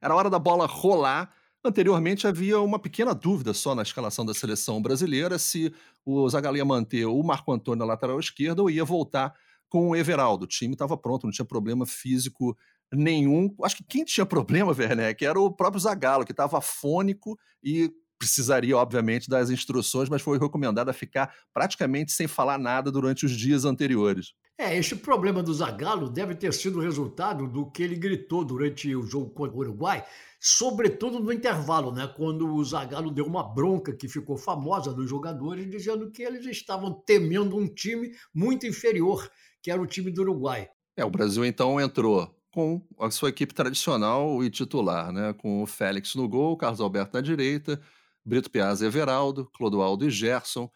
Era 0.00 0.14
hora 0.14 0.30
da 0.30 0.38
bola 0.38 0.66
rolar. 0.66 1.30
Anteriormente 1.62 2.26
havia 2.26 2.60
uma 2.60 2.78
pequena 2.78 3.12
dúvida 3.12 3.52
só 3.52 3.74
na 3.74 3.82
escalação 3.82 4.24
da 4.24 4.32
seleção 4.32 4.80
brasileira 4.80 5.36
se 5.36 5.74
o 6.04 6.28
Zagallo 6.28 6.56
ia 6.56 6.64
manter 6.64 7.04
o 7.06 7.22
Marco 7.22 7.52
Antônio 7.52 7.80
na 7.80 7.84
lateral 7.84 8.20
esquerda 8.20 8.62
ou 8.62 8.70
ia 8.70 8.84
voltar 8.84 9.34
com 9.68 9.90
o 9.90 9.96
Everaldo. 9.96 10.44
O 10.44 10.48
time 10.48 10.74
estava 10.74 10.96
pronto, 10.96 11.24
não 11.24 11.32
tinha 11.32 11.44
problema 11.44 11.84
físico 11.84 12.56
nenhum. 12.92 13.54
Acho 13.62 13.76
que 13.76 13.84
quem 13.84 14.04
tinha 14.04 14.26
problema, 14.26 14.72
Werneck, 14.76 15.24
era 15.24 15.38
o 15.38 15.50
próprio 15.50 15.80
Zagallo, 15.80 16.24
que 16.24 16.32
estava 16.32 16.60
fônico 16.60 17.38
e 17.62 17.90
precisaria, 18.18 18.76
obviamente, 18.76 19.28
das 19.28 19.50
instruções, 19.50 20.08
mas 20.08 20.22
foi 20.22 20.38
recomendado 20.38 20.88
a 20.88 20.92
ficar 20.92 21.34
praticamente 21.52 22.12
sem 22.12 22.26
falar 22.26 22.58
nada 22.58 22.90
durante 22.90 23.26
os 23.26 23.32
dias 23.32 23.64
anteriores. 23.64 24.32
É, 24.58 24.74
esse 24.74 24.96
problema 24.96 25.42
do 25.42 25.52
Zagallo 25.52 26.08
deve 26.08 26.34
ter 26.34 26.52
sido 26.54 26.80
resultado 26.80 27.46
do 27.46 27.70
que 27.70 27.82
ele 27.82 27.94
gritou 27.94 28.42
durante 28.42 28.94
o 28.94 29.02
jogo 29.02 29.28
contra 29.28 29.54
o 29.54 29.60
Uruguai, 29.60 30.02
sobretudo 30.40 31.20
no 31.20 31.30
intervalo, 31.30 31.92
né? 31.92 32.10
Quando 32.16 32.54
o 32.54 32.64
Zagallo 32.64 33.10
deu 33.10 33.26
uma 33.26 33.42
bronca 33.42 33.92
que 33.92 34.08
ficou 34.08 34.38
famosa 34.38 34.94
dos 34.94 35.10
jogadores, 35.10 35.70
dizendo 35.70 36.10
que 36.10 36.22
eles 36.22 36.46
estavam 36.46 36.90
temendo 37.06 37.54
um 37.54 37.68
time 37.68 38.12
muito 38.32 38.66
inferior, 38.66 39.30
que 39.62 39.70
era 39.70 39.80
o 39.80 39.86
time 39.86 40.10
do 40.10 40.22
Uruguai. 40.22 40.66
É, 40.96 41.04
o 41.04 41.10
Brasil 41.10 41.44
então 41.44 41.78
entrou 41.78 42.34
com 42.56 42.80
a 42.98 43.10
sua 43.10 43.28
equipe 43.28 43.52
tradicional 43.52 44.42
e 44.42 44.48
titular, 44.48 45.12
né? 45.12 45.34
com 45.34 45.62
o 45.62 45.66
Félix 45.66 46.14
no 46.14 46.26
gol, 46.26 46.56
Carlos 46.56 46.80
Alberto 46.80 47.14
na 47.14 47.20
direita, 47.20 47.78
Brito 48.24 48.50
Piazza 48.50 48.82
e 48.82 48.88
Everaldo, 48.88 49.44
Clodoaldo 49.54 50.06
e 50.06 50.10
Gerson, 50.10 50.66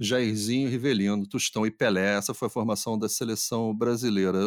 Jairzinho, 0.00 0.70
Rivelino, 0.70 1.26
Tostão 1.26 1.66
e 1.66 1.70
Pelé. 1.70 2.16
Essa 2.16 2.32
foi 2.32 2.48
a 2.48 2.50
formação 2.50 2.98
da 2.98 3.06
seleção 3.06 3.76
brasileira. 3.76 4.46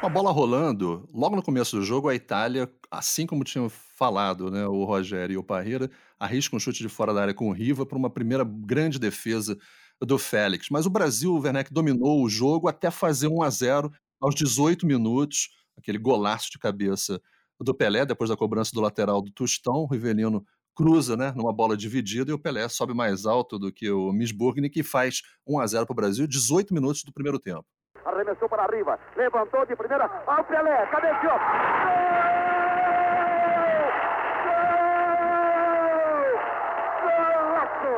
Com 0.00 0.06
a 0.06 0.08
bola 0.08 0.30
rolando, 0.30 1.04
logo 1.12 1.34
no 1.34 1.42
começo 1.42 1.74
do 1.74 1.82
jogo, 1.82 2.08
a 2.08 2.14
Itália, 2.14 2.70
assim 2.88 3.26
como 3.26 3.42
tinham 3.42 3.68
falado 3.68 4.52
né, 4.52 4.64
o 4.68 4.84
Rogério 4.84 5.34
e 5.34 5.36
o 5.36 5.42
Parreira, 5.42 5.90
arrisca 6.16 6.54
um 6.54 6.60
chute 6.60 6.80
de 6.80 6.88
fora 6.88 7.12
da 7.12 7.22
área 7.22 7.34
com 7.34 7.48
o 7.48 7.52
Riva 7.52 7.84
para 7.84 7.98
uma 7.98 8.08
primeira 8.08 8.44
grande 8.44 9.00
defesa 9.00 9.58
do 10.00 10.16
Félix. 10.16 10.68
Mas 10.70 10.86
o 10.86 10.90
Brasil, 10.90 11.32
o 11.32 11.40
Werneck, 11.40 11.72
dominou 11.72 12.22
o 12.22 12.28
jogo 12.28 12.68
até 12.68 12.88
fazer 12.88 13.26
1 13.26 13.42
a 13.42 13.50
0 13.50 13.92
aos 14.24 14.34
18 14.34 14.86
minutos, 14.86 15.50
aquele 15.76 15.98
golaço 15.98 16.50
de 16.50 16.58
cabeça 16.58 17.20
do 17.60 17.74
Pelé, 17.74 18.06
depois 18.06 18.30
da 18.30 18.36
cobrança 18.36 18.72
do 18.72 18.80
lateral 18.80 19.20
do 19.20 19.30
Tostão, 19.30 19.74
o 19.74 19.86
Rivelino 19.86 20.42
cruza 20.74 21.16
né, 21.16 21.32
numa 21.36 21.52
bola 21.52 21.76
dividida 21.76 22.30
e 22.30 22.34
o 22.34 22.38
Pelé 22.38 22.66
sobe 22.68 22.94
mais 22.94 23.26
alto 23.26 23.58
do 23.58 23.70
que 23.70 23.90
o 23.90 24.12
Misburgni, 24.12 24.70
que 24.70 24.82
faz 24.82 25.20
1 25.46 25.60
a 25.60 25.66
0 25.66 25.86
para 25.86 25.92
o 25.92 25.96
Brasil, 25.96 26.26
18 26.26 26.72
minutos 26.72 27.04
do 27.04 27.12
primeiro 27.12 27.38
tempo. 27.38 27.64
Arremessou 28.04 28.48
para 28.48 28.64
arriba, 28.64 28.98
levantou 29.14 29.64
de 29.66 29.76
primeira, 29.76 30.06
ao 30.26 30.44
Pelé, 30.44 30.86
cabeceou. 30.86 31.38
Golaço! 37.04 37.94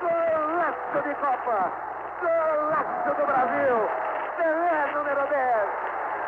Golaço 0.00 1.08
de 1.08 1.14
Copa! 1.16 1.72
Golaço 2.20 3.20
do 3.20 3.26
Brasil! 3.26 4.09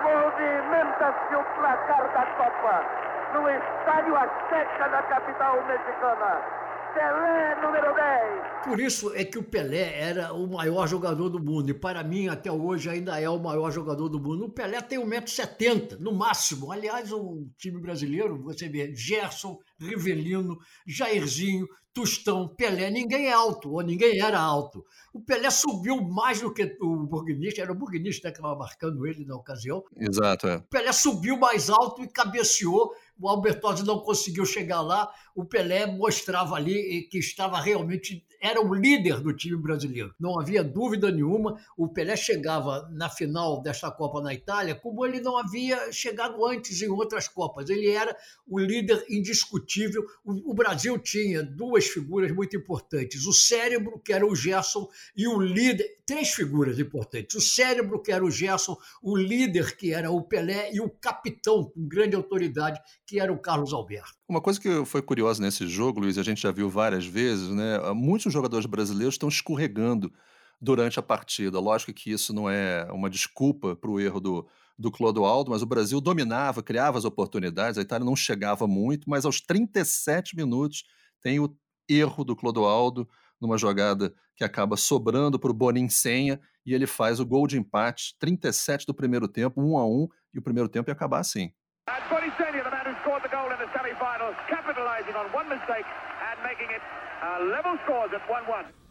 Pelé 0.03 0.15
número 0.15 0.31
10. 0.37 0.65
Movimenta-se 0.65 1.37
o 1.37 1.45
placar 1.45 2.13
da 2.13 2.27
Copa 2.37 2.85
no 3.33 3.49
Estádio 3.49 4.17
Azteca 4.17 4.89
da 4.89 5.03
capital 5.03 5.63
mexicana. 5.67 6.72
Pelé 6.95 7.61
número 7.63 7.95
10. 7.95 8.65
Por 8.65 8.81
isso 8.81 9.13
é 9.15 9.25
que 9.25 9.39
o 9.39 9.43
Pelé 9.43 9.99
era 9.99 10.33
o 10.33 10.47
maior 10.47 10.87
jogador 10.87 11.29
do 11.29 11.43
mundo 11.43 11.71
e 11.71 11.75
para 11.75 12.05
mim 12.05 12.29
até 12.29 12.51
hoje 12.53 12.89
ainda 12.89 13.19
é 13.21 13.29
o 13.29 13.39
maior 13.39 13.71
jogador 13.71 14.09
do 14.09 14.21
mundo. 14.21 14.45
O 14.45 14.53
Pelé 14.53 14.81
tem 14.81 14.99
1,70m 14.99 15.99
no 15.99 16.13
máximo. 16.13 16.71
Aliás, 16.71 17.13
o 17.13 17.47
time 17.57 17.81
brasileiro, 17.81 18.43
você 18.43 18.69
vê, 18.69 18.95
Gerson, 18.95 19.59
Rivelino, 19.79 20.59
Jairzinho, 20.87 21.67
Tostão, 21.95 22.49
Pelé, 22.49 22.91
ninguém 22.91 23.27
é 23.27 23.33
alto, 23.33 23.71
ou 23.71 23.83
ninguém 23.83 24.19
era 24.19 24.41
alto. 24.41 24.83
O 25.13 25.21
Pelé 25.21 25.51
subiu 25.51 26.01
mais 26.01 26.41
do 26.41 26.53
que 26.53 26.77
o 26.81 27.07
Burguinista, 27.07 27.61
era 27.61 27.71
o 27.71 27.75
Burguinista 27.75 28.31
que 28.31 28.39
estava 28.39 28.57
marcando 28.57 29.07
ele 29.07 29.27
na 29.27 29.37
ocasião. 29.37 29.85
Exato, 29.95 30.49
é. 30.49 30.57
O 30.57 30.63
Pelé 30.63 30.91
subiu 30.91 31.37
mais 31.37 31.69
alto 31.69 32.03
e 32.03 32.09
cabeceou 32.09 32.95
o 33.23 33.29
Albertosi 33.29 33.85
não 33.85 34.00
conseguiu 34.00 34.45
chegar 34.45 34.81
lá, 34.81 35.09
o 35.35 35.45
Pelé 35.45 35.87
mostrava 35.87 36.57
ali 36.57 37.09
que 37.11 37.19
estava 37.19 37.61
realmente 37.61 38.26
era 38.41 38.61
o 38.61 38.75
líder 38.75 39.21
do 39.21 39.33
time 39.33 39.57
brasileiro. 39.57 40.12
Não 40.19 40.38
havia 40.38 40.64
dúvida 40.64 41.12
nenhuma. 41.12 41.57
O 41.76 41.88
Pelé 41.88 42.17
chegava 42.17 42.88
na 42.91 43.09
final 43.09 43.62
desta 43.62 43.88
Copa 43.88 44.21
na 44.21 44.35
Itália 44.35 44.75
como 44.75 45.07
ele 45.07 45.21
não 45.21 45.38
havia 45.38 45.93
chegado 45.93 46.45
antes 46.45 46.83
em 46.83 46.88
outras 46.88 47.29
Copas. 47.29 47.71
Ele 47.71 47.88
era 47.88 48.17
o 48.47 48.59
líder 48.59 49.05
indiscutível. 49.09 50.05
O, 50.25 50.52
Brasil 50.52 50.99
tinha 50.99 51.41
duas 51.41 51.87
figuras 51.87 52.33
muito 52.33 52.57
importantes: 52.57 53.26
o 53.26 53.33
cérebro, 53.33 54.00
que 54.05 54.12
era 54.12 54.26
o 54.26 54.35
Gerson, 54.35 54.88
e 55.17 55.29
o 55.29 55.41
líder. 55.41 56.02
Três 56.05 56.31
figuras 56.31 56.81
importantes: 56.81 57.37
o 57.37 57.41
cérebro, 57.41 58.02
que 58.02 58.11
era 58.11 58.25
o 58.25 58.31
Gerson, 58.31 58.76
o 59.00 59.17
líder, 59.17 59.76
que 59.76 59.95
era 59.95 60.11
o 60.11 60.21
Pelé, 60.21 60.75
e 60.75 60.81
o 60.81 60.91
capitão, 60.91 61.64
com 61.64 61.87
grande 61.87 62.17
autoridade, 62.17 62.81
que 63.12 63.21
era 63.21 63.31
o 63.31 63.38
Carlos 63.38 63.75
Alberto. 63.75 64.14
Uma 64.26 64.40
coisa 64.40 64.59
que 64.59 64.87
foi 64.87 65.02
curiosa 65.02 65.42
nesse 65.42 65.66
jogo, 65.66 66.00
Luiz, 66.00 66.16
a 66.16 66.23
gente 66.23 66.40
já 66.40 66.50
viu 66.50 66.71
várias 66.71 67.04
vezes, 67.04 67.50
né? 67.50 67.78
Muitos 67.95 68.33
jogadores 68.33 68.64
brasileiros 68.64 69.16
estão 69.16 69.28
escorregando 69.28 70.11
durante 70.59 70.99
a 70.99 71.02
partida. 71.02 71.61
Lógico 71.61 71.92
que 71.92 72.11
isso 72.11 72.33
não 72.33 72.49
é 72.49 72.90
uma 72.90 73.11
desculpa 73.11 73.76
para 73.76 73.90
o 73.90 74.00
erro 74.00 74.19
do, 74.19 74.49
do 74.78 74.90
Clodoaldo, 74.90 75.50
mas 75.50 75.61
o 75.61 75.66
Brasil 75.66 76.00
dominava, 76.00 76.62
criava 76.62 76.97
as 76.97 77.04
oportunidades, 77.04 77.76
a 77.76 77.83
Itália 77.83 78.07
não 78.07 78.16
chegava 78.16 78.66
muito, 78.66 79.11
mas 79.11 79.26
aos 79.26 79.42
37 79.42 80.35
minutos 80.35 80.85
tem 81.21 81.38
o 81.38 81.54
erro 81.87 82.25
do 82.25 82.35
Clodoaldo 82.35 83.07
numa 83.38 83.59
jogada 83.59 84.14
que 84.35 84.42
acaba 84.42 84.75
sobrando 84.75 85.38
para 85.38 85.50
o 85.50 85.54
Bonin 85.54 85.90
Senha 85.90 86.40
e 86.64 86.73
ele 86.73 86.87
faz 86.87 87.21
o 87.21 87.26
gol 87.26 87.47
de 87.47 87.59
empate, 87.59 88.16
37 88.19 88.87
do 88.87 88.95
primeiro 88.95 89.28
tempo, 89.28 89.61
1 89.61 89.76
a 89.76 89.87
1 89.87 90.09
e 90.33 90.38
o 90.38 90.42
primeiro 90.42 90.71
tempo 90.71 90.88
ia 90.88 90.95
acabar 90.95 91.19
assim. 91.19 91.52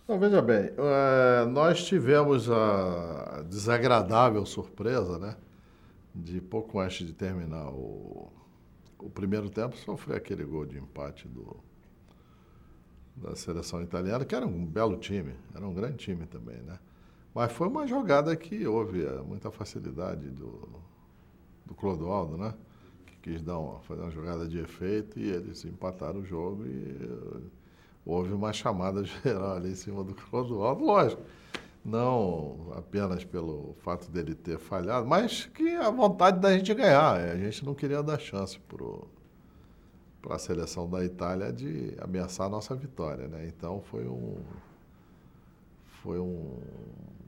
Então, 0.04 0.20
veja 0.20 0.42
bem, 0.42 0.72
uh, 0.72 1.50
nós 1.50 1.86
tivemos 1.86 2.50
a 2.52 3.44
desagradável 3.48 4.46
surpresa, 4.46 5.18
né? 5.18 5.36
De 6.14 6.42
pouco 6.42 6.80
antes 6.80 7.08
de 7.08 7.14
terminar 7.14 7.70
o, 7.70 8.32
o 9.00 9.10
primeiro 9.10 9.50
tempo, 9.50 9.78
sofrer 9.78 10.18
aquele 10.18 10.44
gol 10.44 10.66
de 10.66 10.78
empate 10.78 11.28
do, 11.28 11.58
da 13.16 13.36
seleção 13.36 13.82
italiana, 13.82 14.26
que 14.26 14.36
era 14.36 14.46
um 14.46 14.66
belo 14.66 14.98
time, 14.98 15.34
era 15.56 15.66
um 15.66 15.74
grande 15.74 15.98
time 15.98 16.26
também, 16.26 16.58
né? 16.58 16.78
Mas 17.34 17.52
foi 17.54 17.68
uma 17.68 17.88
jogada 17.88 18.36
que 18.36 18.68
houve 18.68 19.06
eh, 19.06 19.22
muita 19.26 19.50
facilidade 19.50 20.30
do, 20.30 20.68
do 21.66 21.74
Clodoaldo, 21.74 22.38
né? 22.38 22.54
Quis 23.22 23.42
dar 23.42 23.58
uma, 23.60 23.80
fazer 23.82 24.02
uma 24.02 24.12
jogada 24.12 24.48
de 24.48 24.60
efeito 24.60 25.20
e 25.20 25.30
eles 25.30 25.64
empataram 25.66 26.22
o 26.22 26.26
jogo 26.26 26.66
e 26.66 27.06
uh, 27.06 27.42
houve 28.06 28.34
uma 28.34 28.52
chamada 28.52 29.04
geral 29.24 29.56
ali 29.56 29.72
em 29.72 29.76
cima 29.76 30.04
do 30.04 30.16
Clodoaldo, 30.16 30.84
lógico. 30.84 31.22
Não 31.84 32.72
apenas 32.76 33.24
pelo 33.24 33.76
fato 33.80 34.10
dele 34.12 34.36
ter 34.36 34.60
falhado, 34.60 35.08
mas 35.08 35.46
que 35.46 35.76
a 35.76 35.90
vontade 35.90 36.40
da 36.40 36.56
gente 36.56 36.74
ganhar. 36.76 37.16
A 37.16 37.36
gente 37.36 37.66
não 37.66 37.74
queria 37.74 38.04
dar 38.04 38.20
chance 38.20 38.60
para 38.60 40.36
a 40.36 40.38
seleção 40.38 40.88
da 40.88 41.04
Itália 41.04 41.52
de 41.52 41.96
ameaçar 42.00 42.46
a 42.46 42.50
nossa 42.50 42.76
vitória. 42.76 43.28
Né? 43.28 43.48
Então 43.48 43.82
foi 43.82 44.06
um. 44.08 44.38
Foi 46.04 46.20
um, 46.20 46.60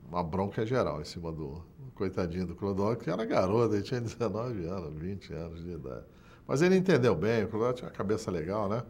uma 0.07 0.23
bronca 0.23 0.63
geral 0.65 1.01
em 1.01 1.05
cima 1.05 1.31
do, 1.31 1.63
coitadinho 1.93 2.45
do 2.45 2.55
Clodoaldo, 2.55 3.03
que 3.03 3.09
era 3.09 3.25
garoto, 3.25 3.75
ele 3.75 3.83
tinha 3.83 4.01
19 4.01 4.65
anos, 4.65 4.93
20 5.00 5.33
anos 5.33 5.63
de 5.63 5.71
idade. 5.71 6.05
Mas 6.47 6.62
ele 6.62 6.75
entendeu 6.75 7.15
bem, 7.15 7.43
o 7.43 7.47
Clodoaldo 7.47 7.77
tinha 7.77 7.89
uma 7.89 7.95
cabeça 7.95 8.29
legal, 8.29 8.67
né? 8.67 8.83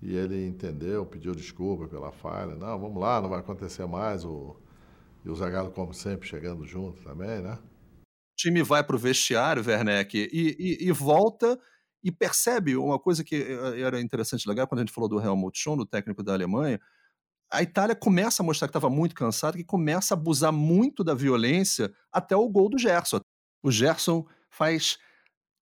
E 0.00 0.16
ele 0.16 0.46
entendeu, 0.46 1.04
pediu 1.04 1.34
desculpa 1.34 1.88
pela 1.88 2.12
falha. 2.12 2.54
Não, 2.54 2.78
vamos 2.78 3.00
lá, 3.00 3.20
não 3.20 3.28
vai 3.28 3.40
acontecer 3.40 3.86
mais. 3.86 4.24
O, 4.24 4.56
e 5.24 5.28
o 5.28 5.34
Zagallo, 5.34 5.70
como 5.70 5.92
sempre, 5.92 6.28
chegando 6.28 6.64
junto 6.64 7.02
também, 7.02 7.40
né? 7.42 7.58
O 8.02 8.36
time 8.36 8.62
vai 8.62 8.84
para 8.84 8.94
o 8.94 8.98
vestiário, 8.98 9.64
Werneck, 9.66 10.16
e, 10.16 10.56
e, 10.58 10.88
e, 10.88 10.92
volta 10.92 11.58
e 12.02 12.12
percebe 12.12 12.76
uma 12.76 12.98
coisa 12.98 13.24
que 13.24 13.34
eh, 13.34 13.80
era 13.80 14.00
interessante 14.00 14.48
legal 14.48 14.68
quando 14.68 14.78
a 14.78 14.82
gente 14.82 14.94
falou 14.94 15.08
do 15.08 15.20
Helmut 15.20 15.58
Schön, 15.58 15.76
do 15.76 15.84
técnico 15.84 16.22
da 16.22 16.34
Alemanha, 16.34 16.80
a 17.50 17.62
Itália 17.62 17.96
começa 17.96 18.42
a 18.42 18.46
mostrar 18.46 18.68
que 18.68 18.70
estava 18.70 18.90
muito 18.90 19.14
cansada, 19.14 19.56
que 19.56 19.64
começa 19.64 20.14
a 20.14 20.16
abusar 20.16 20.52
muito 20.52 21.02
da 21.02 21.14
violência 21.14 21.92
até 22.12 22.36
o 22.36 22.48
gol 22.48 22.68
do 22.68 22.78
Gerson. 22.78 23.20
O 23.62 23.70
Gerson 23.70 24.26
faz 24.50 24.98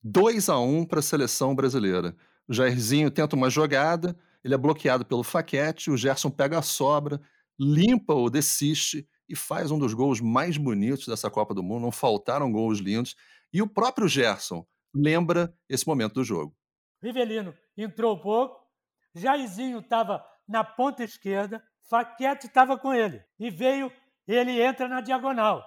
2 0.03 0.49
a 0.49 0.59
1 0.59 0.85
para 0.85 0.99
a 0.99 1.03
seleção 1.03 1.55
brasileira. 1.55 2.17
O 2.49 2.53
Jairzinho 2.53 3.11
tenta 3.11 3.37
uma 3.37 3.51
jogada, 3.51 4.17
ele 4.43 4.55
é 4.55 4.59
bloqueado 4.59 5.05
pelo 5.05 5.23
Faquete, 5.23 5.91
o 5.91 5.97
Gerson 5.97 6.31
pega 6.31 6.59
a 6.59 6.63
sobra, 6.63 7.21
limpa 7.59 8.15
o 8.15 8.31
desiste 8.31 9.09
e 9.29 9.35
faz 9.35 9.71
um 9.71 9.79
dos 9.79 9.95
gols 9.95 10.21
mais 10.21 10.57
bonitos 10.57 11.07
dessa 11.07 11.31
Copa 11.31 11.55
do 11.55 11.63
Mundo. 11.63 11.83
Não 11.83 11.93
faltaram 11.93 12.53
gols 12.53 12.79
lindos. 12.79 13.17
E 13.53 13.63
o 13.63 13.69
próprio 13.69 14.09
Gerson 14.09 14.65
lembra 14.95 15.55
esse 15.69 15.87
momento 15.87 16.15
do 16.15 16.25
jogo. 16.25 16.55
Rivelino 17.03 17.55
entrou 17.77 18.21
pouco, 18.21 18.61
Jairzinho 19.15 19.81
estava 19.81 20.25
na 20.49 20.63
ponta 20.63 21.03
esquerda, 21.03 21.63
Faquete 21.89 22.47
estava 22.47 22.79
com 22.79 22.93
ele. 22.93 23.23
E 23.39 23.51
veio, 23.51 23.93
ele 24.27 24.61
entra 24.61 24.89
na 24.89 25.01
diagonal. 25.01 25.65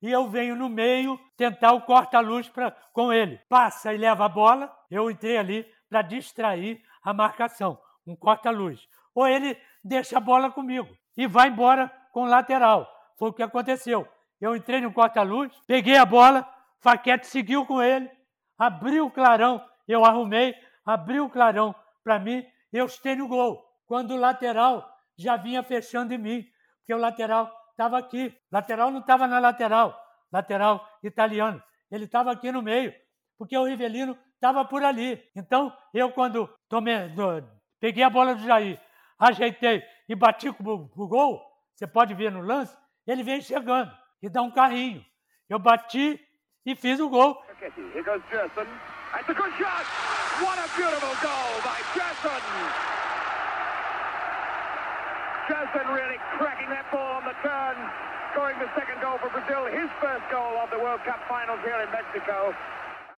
E 0.00 0.10
eu 0.10 0.28
venho 0.28 0.56
no 0.56 0.68
meio 0.68 1.18
tentar 1.36 1.72
o 1.72 1.82
corta-luz 1.82 2.50
com 2.92 3.12
ele. 3.12 3.38
Passa 3.48 3.94
e 3.94 3.96
leva 3.96 4.24
a 4.24 4.28
bola. 4.28 4.74
Eu 4.90 5.10
entrei 5.10 5.38
ali 5.38 5.66
para 5.88 6.02
distrair 6.02 6.82
a 7.02 7.12
marcação. 7.12 7.80
Um 8.06 8.16
corta-luz. 8.16 8.88
Ou 9.14 9.28
ele 9.28 9.56
deixa 9.84 10.18
a 10.18 10.20
bola 10.20 10.50
comigo 10.50 10.88
e 11.16 11.26
vai 11.26 11.48
embora 11.48 11.88
com 12.12 12.22
o 12.22 12.28
lateral. 12.28 12.88
Foi 13.16 13.30
o 13.30 13.32
que 13.32 13.42
aconteceu. 13.42 14.08
Eu 14.40 14.56
entrei 14.56 14.80
no 14.80 14.92
corta-luz, 14.92 15.52
peguei 15.66 15.96
a 15.96 16.04
bola, 16.04 16.48
Faquete 16.80 17.26
seguiu 17.28 17.64
com 17.64 17.80
ele, 17.80 18.10
abriu 18.58 19.06
o 19.06 19.10
clarão, 19.10 19.64
eu 19.86 20.04
arrumei, 20.04 20.54
abriu 20.84 21.26
o 21.26 21.30
clarão 21.30 21.72
para 22.02 22.18
mim, 22.18 22.44
eu 22.72 22.86
estei 22.86 23.14
no 23.14 23.28
gol. 23.28 23.64
Quando 23.86 24.14
o 24.14 24.18
lateral 24.18 24.91
já 25.16 25.36
vinha 25.36 25.62
fechando 25.62 26.12
em 26.14 26.18
mim, 26.18 26.46
porque 26.78 26.94
o 26.94 26.98
lateral 26.98 27.50
estava 27.70 27.98
aqui. 27.98 28.36
Lateral 28.50 28.90
não 28.90 29.00
estava 29.00 29.26
na 29.26 29.38
lateral, 29.38 29.98
lateral 30.32 30.86
italiano. 31.02 31.62
Ele 31.90 32.04
estava 32.04 32.32
aqui 32.32 32.50
no 32.50 32.62
meio, 32.62 32.94
porque 33.38 33.56
o 33.56 33.64
Rivelino 33.64 34.16
estava 34.34 34.64
por 34.64 34.82
ali. 34.82 35.22
Então, 35.36 35.76
eu 35.92 36.10
quando 36.10 36.48
tomei, 36.68 37.14
peguei 37.80 38.02
a 38.02 38.10
bola 38.10 38.34
do 38.34 38.42
Jair, 38.42 38.80
ajeitei 39.18 39.82
e 40.08 40.14
bati 40.14 40.48
o 40.48 41.06
gol, 41.06 41.40
você 41.74 41.86
pode 41.86 42.14
ver 42.14 42.30
no 42.30 42.40
lance, 42.40 42.76
ele 43.06 43.22
vem 43.22 43.40
chegando 43.40 43.92
e 44.22 44.28
dá 44.28 44.42
um 44.42 44.50
carrinho. 44.50 45.04
Eu 45.48 45.58
bati 45.58 46.20
e 46.64 46.74
fiz 46.76 47.00
o 47.00 47.08
gol. 47.08 47.42
Here 47.60 48.02
goes 48.02 48.22
Gerson. 48.28 48.66
It's 49.14 49.28
a 49.28 49.34
good 49.34 49.52
shot. 49.56 49.84
What 50.42 50.58
a 50.58 50.66
beautiful 50.76 51.14
goal 51.22 51.60
by 51.62 51.80
Gerson. 51.94 53.01
Really 55.48 56.18
cracking 56.38 56.68
that 56.68 56.86
ball 56.92 57.16
on 57.16 57.24
the 57.24 57.34
turn, 57.42 57.76
scoring 58.32 58.58
the 58.60 58.70
second 58.78 59.00
goal 59.02 59.18
for 59.18 59.28
Brazil, 59.28 59.66
his 59.66 59.90
first 60.00 60.22
goal 60.30 60.56
of 60.62 60.70
the 60.70 60.78
World 60.78 61.02
Cup 61.04 61.18
finals 61.28 61.58
here 61.64 61.82
in 61.82 61.90
Mexico. 61.90 62.54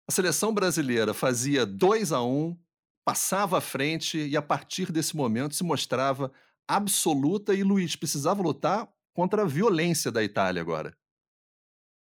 A 0.08 0.12
seleção 0.12 0.54
brasileira 0.54 1.12
fazia 1.12 1.66
2 1.66 2.12
a 2.12 2.22
1, 2.22 2.28
um, 2.28 2.56
passava 3.04 3.58
à 3.58 3.60
frente 3.60 4.18
e 4.18 4.36
a 4.36 4.42
partir 4.42 4.92
desse 4.92 5.16
momento 5.16 5.56
se 5.56 5.64
mostrava 5.64 6.30
absoluta 6.68 7.54
e 7.54 7.64
Luiz 7.64 7.96
precisava 7.96 8.40
lutar 8.40 8.88
contra 9.12 9.42
a 9.42 9.46
violência 9.46 10.12
da 10.12 10.22
Itália 10.22 10.62
agora. 10.62 10.96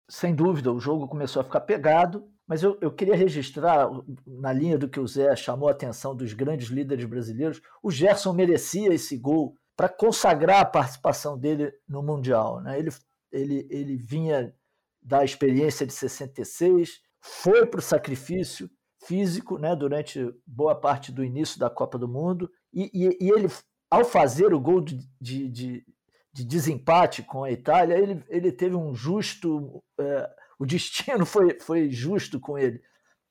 Sem 0.10 0.34
dúvida, 0.34 0.72
o 0.72 0.80
jogo 0.80 1.06
começou 1.10 1.41
a 1.41 1.43
ficar 1.43 1.62
pegado, 1.62 2.32
mas 2.48 2.63
eu, 2.63 2.78
eu 2.80 2.91
queria 2.91 3.15
registrar, 3.15 3.89
na 4.26 4.54
linha 4.54 4.78
do 4.78 4.88
que 4.88 5.02
o 5.02 5.08
Zé 5.08 5.36
chamou 5.36 5.67
a 5.67 5.74
atenção 5.74 6.15
dos 6.15 6.32
grandes 6.32 6.70
líderes 6.70 7.04
brasileiros, 7.04 7.62
o 7.84 7.91
Gerson 7.91 8.32
merecia 8.32 8.93
esse 8.93 9.17
gol 9.17 9.58
para 9.78 9.88
consagrar 9.88 10.62
a 10.62 10.66
participação 10.66 11.38
dele 11.38 11.72
no 11.88 12.02
Mundial. 12.02 12.60
Né? 12.62 12.80
Ele, 12.80 12.90
ele, 13.32 13.68
ele 13.70 13.96
vinha 13.96 14.52
da 15.00 15.24
experiência 15.24 15.86
de 15.86 15.94
66, 15.94 17.00
foi 17.22 17.66
para 17.68 17.80
o 17.80 17.84
sacrifício 17.84 18.70
físico 19.06 19.60
né, 19.60 19.76
durante 19.76 20.20
boa 20.46 20.74
parte 20.74 21.12
do 21.12 21.24
início 21.24 21.60
da 21.60 21.70
Copa 21.70 21.98
do 21.98 22.08
Mundo, 22.08 22.52
e, 22.74 22.90
e, 22.92 23.26
e 23.26 23.30
ele, 23.30 23.48
ao 23.90 24.04
fazer 24.04 24.52
o 24.52 24.60
gol 24.60 24.82
de, 24.82 24.98
de, 25.22 25.48
de, 25.48 25.86
de, 26.34 26.44
desempate 26.44 27.22
com 27.22 27.44
a 27.44 27.52
Itália, 27.52 27.98
ele, 27.98 28.24
ele 28.28 28.52
teve 28.52 28.76
um 28.76 28.94
justo. 28.94 29.82
É, 30.00 30.30
o 30.60 30.66
destino 30.66 31.24
foi, 31.28 31.60
foi 31.60 31.90
justo 31.92 32.40
com 32.40 32.58
ele, 32.58 32.82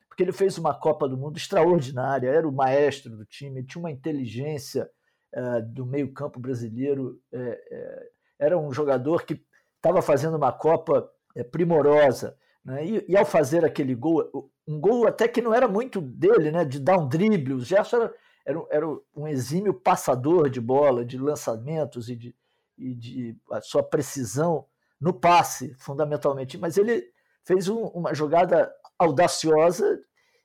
porque 0.08 0.22
ele 0.22 0.32
fez 0.32 0.56
uma 0.56 0.72
Copa 0.72 1.08
do 1.08 1.18
Mundo 1.18 1.36
extraordinária, 1.36 2.28
era 2.28 2.48
o 2.48 2.52
maestro 2.52 3.14
do 3.16 3.26
time, 3.26 3.64
tinha 3.64 3.82
uma 3.82 3.90
inteligência 3.90 4.88
uh, 5.34 5.62
do 5.62 5.86
meio-campo 5.86 6.38
brasileiro. 6.38 7.20
Uh, 7.32 7.56
era 8.38 8.58
um 8.58 8.72
jogador 8.72 9.24
que 9.24 9.42
estava 9.76 10.02
fazendo 10.02 10.36
uma 10.36 10.52
Copa 10.52 11.10
primorosa. 11.50 12.36
Né? 12.64 12.84
E, 12.84 13.04
e, 13.08 13.16
ao 13.16 13.24
fazer 13.24 13.64
aquele 13.64 13.94
gol, 13.94 14.50
um 14.66 14.80
gol 14.80 15.06
até 15.06 15.28
que 15.28 15.40
não 15.40 15.54
era 15.54 15.68
muito 15.68 16.00
dele, 16.00 16.50
né? 16.50 16.64
de 16.64 16.80
dar 16.80 16.98
um 16.98 17.08
drible, 17.08 17.54
o 17.54 17.60
Gerson 17.60 17.96
era, 17.96 18.14
era, 18.44 18.66
era 18.70 18.86
um 19.14 19.28
exímio 19.28 19.72
passador 19.72 20.50
de 20.50 20.60
bola, 20.60 21.04
de 21.04 21.16
lançamentos 21.16 22.08
e 22.08 22.16
de, 22.16 22.34
e 22.76 22.94
de 22.94 23.36
a 23.52 23.60
sua 23.60 23.82
precisão 23.82 24.66
no 25.00 25.12
passe, 25.12 25.74
fundamentalmente. 25.78 26.58
Mas 26.58 26.76
ele 26.76 27.04
fez 27.44 27.68
um, 27.68 27.84
uma 27.86 28.12
jogada 28.12 28.72
audaciosa 28.98 30.00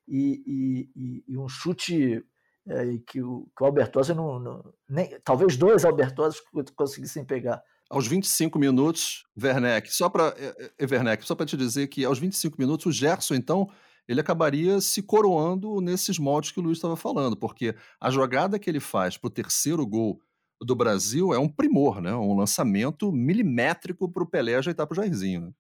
e, 0.08 0.90
e, 0.96 1.24
e 1.28 1.38
um 1.38 1.48
chute 1.48 2.24
é, 2.72 2.98
que, 3.06 3.22
o, 3.22 3.48
que 3.56 3.64
o 3.64 3.66
Albertosa 3.66 4.16
não, 4.16 4.40
não, 4.40 4.74
nem, 4.88 5.20
talvez 5.24 5.58
dois 5.58 5.84
Albertosos 5.84 6.42
conseguissem 6.76 7.26
pegar. 7.26 7.62
Aos 7.90 8.08
25 8.08 8.58
minutos, 8.58 9.26
Werneck, 9.42 9.94
só 9.94 10.08
para 10.08 10.34
é, 10.38 10.72
é, 10.80 10.86
Werneck, 10.90 11.26
só 11.26 11.36
para 11.36 11.46
te 11.46 11.58
dizer 11.58 11.88
que 11.88 12.06
aos 12.06 12.18
25 12.18 12.56
minutos 12.58 12.86
o 12.86 12.92
Gerson 12.92 13.36
então 13.36 13.70
ele 14.08 14.22
acabaria 14.22 14.80
se 14.80 15.04
coroando 15.04 15.82
nesses 15.82 16.18
moldes 16.18 16.52
que 16.52 16.60
o 16.60 16.64
Luiz 16.64 16.78
estava 16.78 16.96
falando, 16.96 17.36
porque 17.36 17.76
a 18.00 18.10
jogada 18.10 18.58
que 18.58 18.70
ele 18.70 18.80
faz 18.80 19.18
para 19.18 19.28
o 19.28 19.32
terceiro 19.32 19.86
gol 19.86 20.22
do 20.62 20.76
Brasil 20.76 21.34
é 21.34 21.40
um 21.40 21.50
primor, 21.50 22.02
né? 22.02 22.14
um 22.14 22.38
lançamento 22.38 23.12
milimétrico 23.12 24.10
para 24.10 24.24
o 24.24 24.28
Pelé 24.28 24.56
ajeitar 24.56 24.88
para 24.88 24.94
o 24.94 24.96
Jairzinho. 24.96 25.42
Né? 25.42 25.52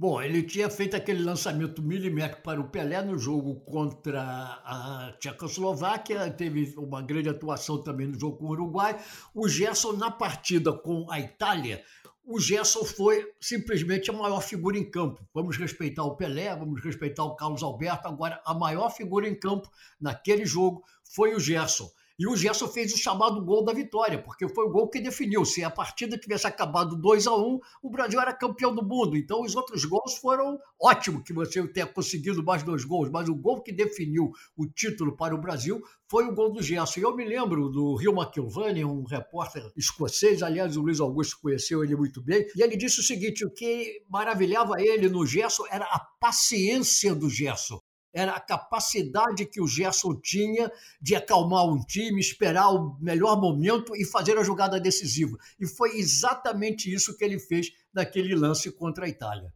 Bom, 0.00 0.22
ele 0.22 0.44
tinha 0.44 0.70
feito 0.70 0.94
aquele 0.94 1.24
lançamento 1.24 1.82
milimétrico 1.82 2.40
para 2.44 2.60
o 2.60 2.68
Pelé 2.68 3.02
no 3.02 3.18
jogo 3.18 3.56
contra 3.62 4.22
a 4.22 5.12
Tchecoslováquia, 5.18 6.30
teve 6.30 6.72
uma 6.76 7.02
grande 7.02 7.28
atuação 7.28 7.82
também 7.82 8.06
no 8.06 8.16
jogo 8.16 8.36
com 8.36 8.44
o 8.44 8.50
Uruguai. 8.50 8.96
O 9.34 9.48
Gerson, 9.48 9.94
na 9.94 10.08
partida 10.08 10.72
com 10.72 11.10
a 11.10 11.18
Itália, 11.18 11.82
o 12.24 12.38
Gerson 12.38 12.84
foi 12.84 13.32
simplesmente 13.40 14.08
a 14.08 14.12
maior 14.12 14.40
figura 14.40 14.78
em 14.78 14.88
campo. 14.88 15.26
Vamos 15.34 15.56
respeitar 15.56 16.04
o 16.04 16.14
Pelé, 16.14 16.54
vamos 16.54 16.80
respeitar 16.80 17.24
o 17.24 17.34
Carlos 17.34 17.64
Alberto. 17.64 18.06
Agora, 18.06 18.40
a 18.46 18.54
maior 18.54 18.90
figura 18.90 19.28
em 19.28 19.34
campo 19.34 19.68
naquele 20.00 20.46
jogo 20.46 20.84
foi 21.02 21.34
o 21.34 21.40
Gerson. 21.40 21.90
E 22.18 22.26
o 22.26 22.34
Gerson 22.34 22.66
fez 22.66 22.92
o 22.92 22.98
chamado 22.98 23.44
gol 23.44 23.64
da 23.64 23.72
vitória, 23.72 24.20
porque 24.20 24.48
foi 24.48 24.64
o 24.64 24.70
gol 24.70 24.88
que 24.88 25.00
definiu. 25.00 25.44
Se 25.44 25.62
a 25.62 25.70
partida 25.70 26.18
tivesse 26.18 26.48
acabado 26.48 26.96
2 26.96 27.28
a 27.28 27.36
1 27.36 27.46
um, 27.46 27.60
o 27.80 27.88
Brasil 27.88 28.20
era 28.20 28.34
campeão 28.34 28.74
do 28.74 28.84
mundo. 28.84 29.16
Então 29.16 29.42
os 29.42 29.54
outros 29.54 29.84
gols 29.84 30.16
foram 30.16 30.58
ótimo 30.80 31.22
que 31.22 31.32
você 31.32 31.66
tenha 31.68 31.86
conseguido 31.86 32.42
mais 32.42 32.64
dois 32.64 32.84
gols, 32.84 33.08
mas 33.08 33.28
o 33.28 33.36
gol 33.36 33.62
que 33.62 33.70
definiu 33.70 34.32
o 34.56 34.66
título 34.66 35.16
para 35.16 35.32
o 35.32 35.40
Brasil 35.40 35.80
foi 36.10 36.24
o 36.24 36.34
gol 36.34 36.52
do 36.52 36.60
Gerson. 36.60 36.98
E 36.98 37.02
eu 37.04 37.14
me 37.14 37.24
lembro 37.24 37.68
do 37.68 37.94
Rio 37.94 38.12
McIlvany, 38.12 38.84
um 38.84 39.04
repórter 39.04 39.70
escocês, 39.76 40.42
aliás, 40.42 40.76
o 40.76 40.82
Luiz 40.82 40.98
Augusto 40.98 41.38
conheceu 41.40 41.84
ele 41.84 41.94
muito 41.94 42.20
bem, 42.20 42.44
e 42.56 42.62
ele 42.62 42.76
disse 42.76 42.98
o 42.98 43.04
seguinte: 43.04 43.44
o 43.44 43.50
que 43.50 44.02
maravilhava 44.08 44.74
ele 44.80 45.08
no 45.08 45.24
Gerson 45.24 45.64
era 45.70 45.84
a 45.84 46.00
paciência 46.20 47.14
do 47.14 47.30
Gerson 47.30 47.80
era 48.18 48.32
a 48.32 48.40
capacidade 48.40 49.46
que 49.46 49.60
o 49.60 49.66
Gerson 49.68 50.12
tinha 50.20 50.70
de 51.00 51.14
acalmar 51.14 51.64
um 51.64 51.78
time, 51.78 52.20
esperar 52.20 52.68
o 52.70 52.98
melhor 53.00 53.40
momento 53.40 53.94
e 53.94 54.04
fazer 54.04 54.36
a 54.36 54.42
jogada 54.42 54.80
decisiva. 54.80 55.36
E 55.58 55.66
foi 55.68 55.96
exatamente 55.96 56.92
isso 56.92 57.16
que 57.16 57.24
ele 57.24 57.38
fez 57.38 57.70
naquele 57.94 58.34
lance 58.34 58.72
contra 58.72 59.06
a 59.06 59.08
Itália. 59.08 59.54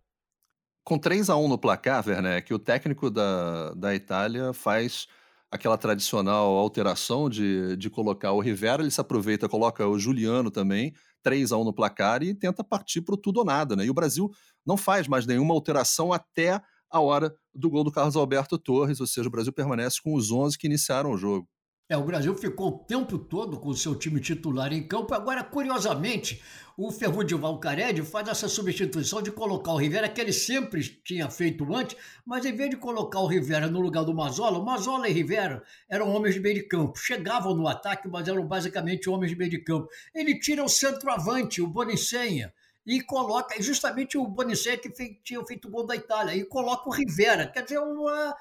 Com 0.85 0.97
3 0.97 1.29
a 1.29 1.37
1 1.37 1.49
no 1.49 1.59
placar, 1.59 2.07
Werneck, 2.07 2.55
o 2.55 2.59
técnico 2.59 3.11
da, 3.11 3.75
da 3.75 3.95
Itália 3.97 4.53
faz 4.53 5.09
aquela 5.51 5.77
tradicional 5.77 6.57
alteração 6.57 7.29
de, 7.29 7.77
de 7.77 7.91
colocar 7.91 8.31
o 8.31 8.41
Rivera, 8.41 8.81
ele 8.81 8.91
se 8.93 9.01
aproveita, 9.01 9.49
coloca 9.49 9.87
o 9.87 9.99
Juliano 9.99 10.53
também, 10.53 10.95
3 11.23 11.51
a 11.51 11.57
1 11.57 11.65
no 11.65 11.73
placar 11.73 12.23
e 12.23 12.33
tenta 12.33 12.63
partir 12.63 13.03
para 13.03 13.15
o 13.15 13.19
tudo 13.19 13.39
ou 13.39 13.45
nada. 13.45 13.75
Né? 13.75 13.87
E 13.87 13.91
o 13.91 13.95
Brasil 13.95 14.31
não 14.65 14.77
faz 14.77 15.09
mais 15.09 15.27
nenhuma 15.27 15.53
alteração 15.53 16.13
até 16.13 16.61
a 16.93 17.01
hora 17.01 17.35
do 17.55 17.71
gol 17.71 17.83
do 17.83 17.91
Carlos 17.91 18.15
Alberto 18.15 18.59
Torres, 18.59 19.01
ou 19.01 19.07
seja, 19.07 19.27
o 19.27 19.31
Brasil 19.31 19.53
permanece 19.53 20.01
com 20.03 20.15
os 20.15 20.31
11 20.31 20.59
que 20.59 20.67
iniciaram 20.67 21.11
o 21.11 21.17
jogo. 21.17 21.49
É, 21.89 21.97
o 21.97 22.05
Brasil 22.05 22.35
ficou 22.35 22.69
o 22.69 22.79
tempo 22.79 23.19
todo 23.19 23.59
com 23.59 23.69
o 23.69 23.77
seu 23.77 23.95
time 23.95 24.19
titular 24.21 24.73
em 24.73 24.87
campo. 24.87 25.13
Agora, 25.13 25.45
curiosamente, 25.45 26.43
o 26.75 26.91
Ferrugem 26.91 27.39
Valcarede 27.39 28.03
faz 28.03 28.29
essa 28.29 28.49
substituição 28.49 29.21
de 29.21 29.31
colocar 29.31 29.73
o 29.73 29.77
Rivera, 29.77 30.09
que 30.09 30.21
ele 30.21 30.33
sempre 30.33 30.83
tinha 30.83 31.29
feito 31.29 31.71
antes, 31.75 31.97
mas 32.25 32.47
em 32.47 32.57
vez 32.57 32.71
de 32.71 32.77
colocar 32.77 33.21
o 33.21 33.27
Rivera 33.27 33.69
no 33.69 33.81
lugar 33.81 34.05
do 34.05 34.15
Mazola, 34.15 34.59
o 34.59 34.65
Mazola 34.65 35.07
e 35.07 35.13
Rivera 35.13 35.63
eram 35.87 36.09
homens 36.09 36.35
de 36.35 36.41
meio 36.41 36.55
de 36.55 36.63
campo. 36.63 36.99
Chegavam 36.99 37.55
no 37.55 37.69
ataque, 37.69 38.09
mas 38.09 38.27
eram 38.27 38.47
basicamente 38.47 39.11
homens 39.11 39.31
de 39.31 39.37
meio 39.37 39.51
de 39.51 39.59
campo. 39.59 39.89
Ele 40.15 40.39
tira 40.39 40.65
o 40.65 40.69
centroavante, 40.69 41.61
o 41.61 41.67
Bonicenha, 41.67 42.55
e 42.87 43.01
coloca, 43.01 43.61
justamente 43.63 44.19
o 44.19 44.27
Bonicet 44.27 44.79
que 44.79 44.95
fez, 44.95 45.17
tinha 45.23 45.45
feito 45.45 45.69
o 45.69 45.71
gol 45.71 45.87
da 45.87 45.97
Itália, 45.97 46.35
e 46.35 46.45
coloca 46.45 46.89
o 46.89 46.93
Rivera, 46.93 47.47
quer 47.47 47.63
dizer, 47.63 47.79
uma, 47.79 48.35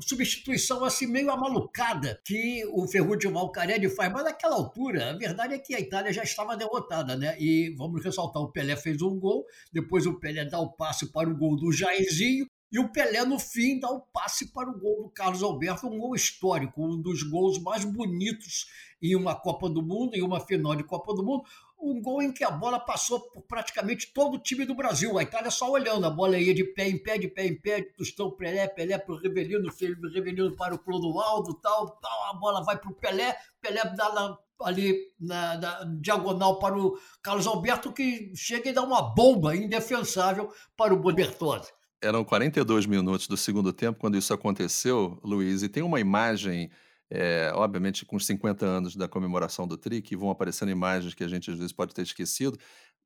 substituição 0.00 0.84
assim 0.84 1.06
meio 1.06 1.30
amalucada 1.30 2.20
que 2.24 2.64
o 2.72 2.86
Ferruccio 2.86 3.32
Valcarelli 3.32 3.88
faz, 3.88 4.12
mas 4.12 4.24
naquela 4.24 4.56
altura, 4.56 5.10
a 5.10 5.16
verdade 5.16 5.54
é 5.54 5.58
que 5.58 5.74
a 5.74 5.80
Itália 5.80 6.12
já 6.12 6.22
estava 6.22 6.56
derrotada, 6.56 7.16
né? 7.16 7.36
E 7.40 7.74
vamos 7.76 8.04
ressaltar, 8.04 8.42
o 8.42 8.52
Pelé 8.52 8.76
fez 8.76 9.00
um 9.00 9.18
gol, 9.18 9.46
depois 9.72 10.06
o 10.06 10.18
Pelé 10.18 10.44
dá 10.44 10.60
o 10.60 10.72
passe 10.72 11.10
para 11.10 11.28
o 11.28 11.36
gol 11.36 11.56
do 11.56 11.72
Jairzinho, 11.72 12.46
e 12.70 12.78
o 12.78 12.90
Pelé, 12.90 13.22
no 13.24 13.38
fim, 13.38 13.78
dá 13.78 13.90
o 13.90 14.00
passe 14.00 14.50
para 14.50 14.70
o 14.70 14.78
gol 14.78 15.02
do 15.04 15.10
Carlos 15.10 15.42
Alberto, 15.42 15.86
um 15.86 15.98
gol 15.98 16.14
histórico, 16.14 16.82
um 16.82 17.00
dos 17.00 17.22
gols 17.22 17.58
mais 17.58 17.84
bonitos 17.84 18.66
em 19.02 19.14
uma 19.14 19.34
Copa 19.34 19.68
do 19.68 19.82
Mundo, 19.82 20.14
em 20.14 20.22
uma 20.22 20.40
final 20.40 20.74
de 20.74 20.82
Copa 20.82 21.12
do 21.12 21.22
Mundo 21.22 21.44
um 21.82 22.00
gol 22.00 22.22
em 22.22 22.32
que 22.32 22.44
a 22.44 22.50
bola 22.50 22.78
passou 22.78 23.20
por 23.20 23.42
praticamente 23.42 24.12
todo 24.14 24.34
o 24.34 24.38
time 24.38 24.64
do 24.64 24.74
Brasil. 24.74 25.18
A 25.18 25.22
Itália 25.22 25.50
só 25.50 25.68
olhando, 25.68 26.06
a 26.06 26.10
bola 26.10 26.38
ia 26.38 26.54
de 26.54 26.62
pé 26.62 26.88
em 26.88 26.96
pé, 26.96 27.18
de 27.18 27.26
pé 27.26 27.46
em 27.46 27.60
pé, 27.60 27.80
de 27.80 27.92
Tostão 27.94 28.30
Pelé, 28.30 28.68
Pelé 28.68 28.96
para 28.96 29.12
o 29.12 29.18
Rivelino, 29.18 29.68
Rivelino 29.68 30.54
para 30.56 30.74
o 30.74 30.78
Clodoaldo, 30.78 31.54
tal, 31.54 31.90
tal, 32.00 32.30
a 32.30 32.34
bola 32.34 32.62
vai 32.62 32.78
para 32.78 32.90
o 32.90 32.94
Pelé, 32.94 33.36
Pelé 33.60 33.82
dá 33.96 34.14
na, 34.14 34.38
ali 34.62 34.96
na, 35.18 35.58
na, 35.58 35.84
diagonal 36.00 36.60
para 36.60 36.78
o 36.78 36.96
Carlos 37.20 37.48
Alberto, 37.48 37.92
que 37.92 38.32
chega 38.36 38.70
e 38.70 38.72
dá 38.72 38.82
uma 38.82 39.02
bomba 39.02 39.56
indefensável 39.56 40.52
para 40.76 40.94
o 40.94 41.12
Bertozzi. 41.12 41.72
Eram 42.00 42.24
42 42.24 42.86
minutos 42.86 43.26
do 43.26 43.36
segundo 43.36 43.72
tempo 43.72 43.98
quando 43.98 44.16
isso 44.16 44.32
aconteceu, 44.32 45.20
Luiz, 45.22 45.62
e 45.62 45.68
tem 45.68 45.82
uma 45.82 46.00
imagem 46.00 46.70
é, 47.14 47.52
obviamente 47.54 48.06
com 48.06 48.16
os 48.16 48.24
50 48.24 48.64
anos 48.64 48.96
da 48.96 49.06
comemoração 49.06 49.68
do 49.68 49.76
TRI, 49.76 50.00
que 50.00 50.16
vão 50.16 50.30
aparecendo 50.30 50.70
imagens 50.70 51.12
que 51.12 51.22
a 51.22 51.28
gente 51.28 51.50
às 51.50 51.58
vezes 51.58 51.72
pode 51.72 51.92
ter 51.92 52.00
esquecido, 52.00 52.58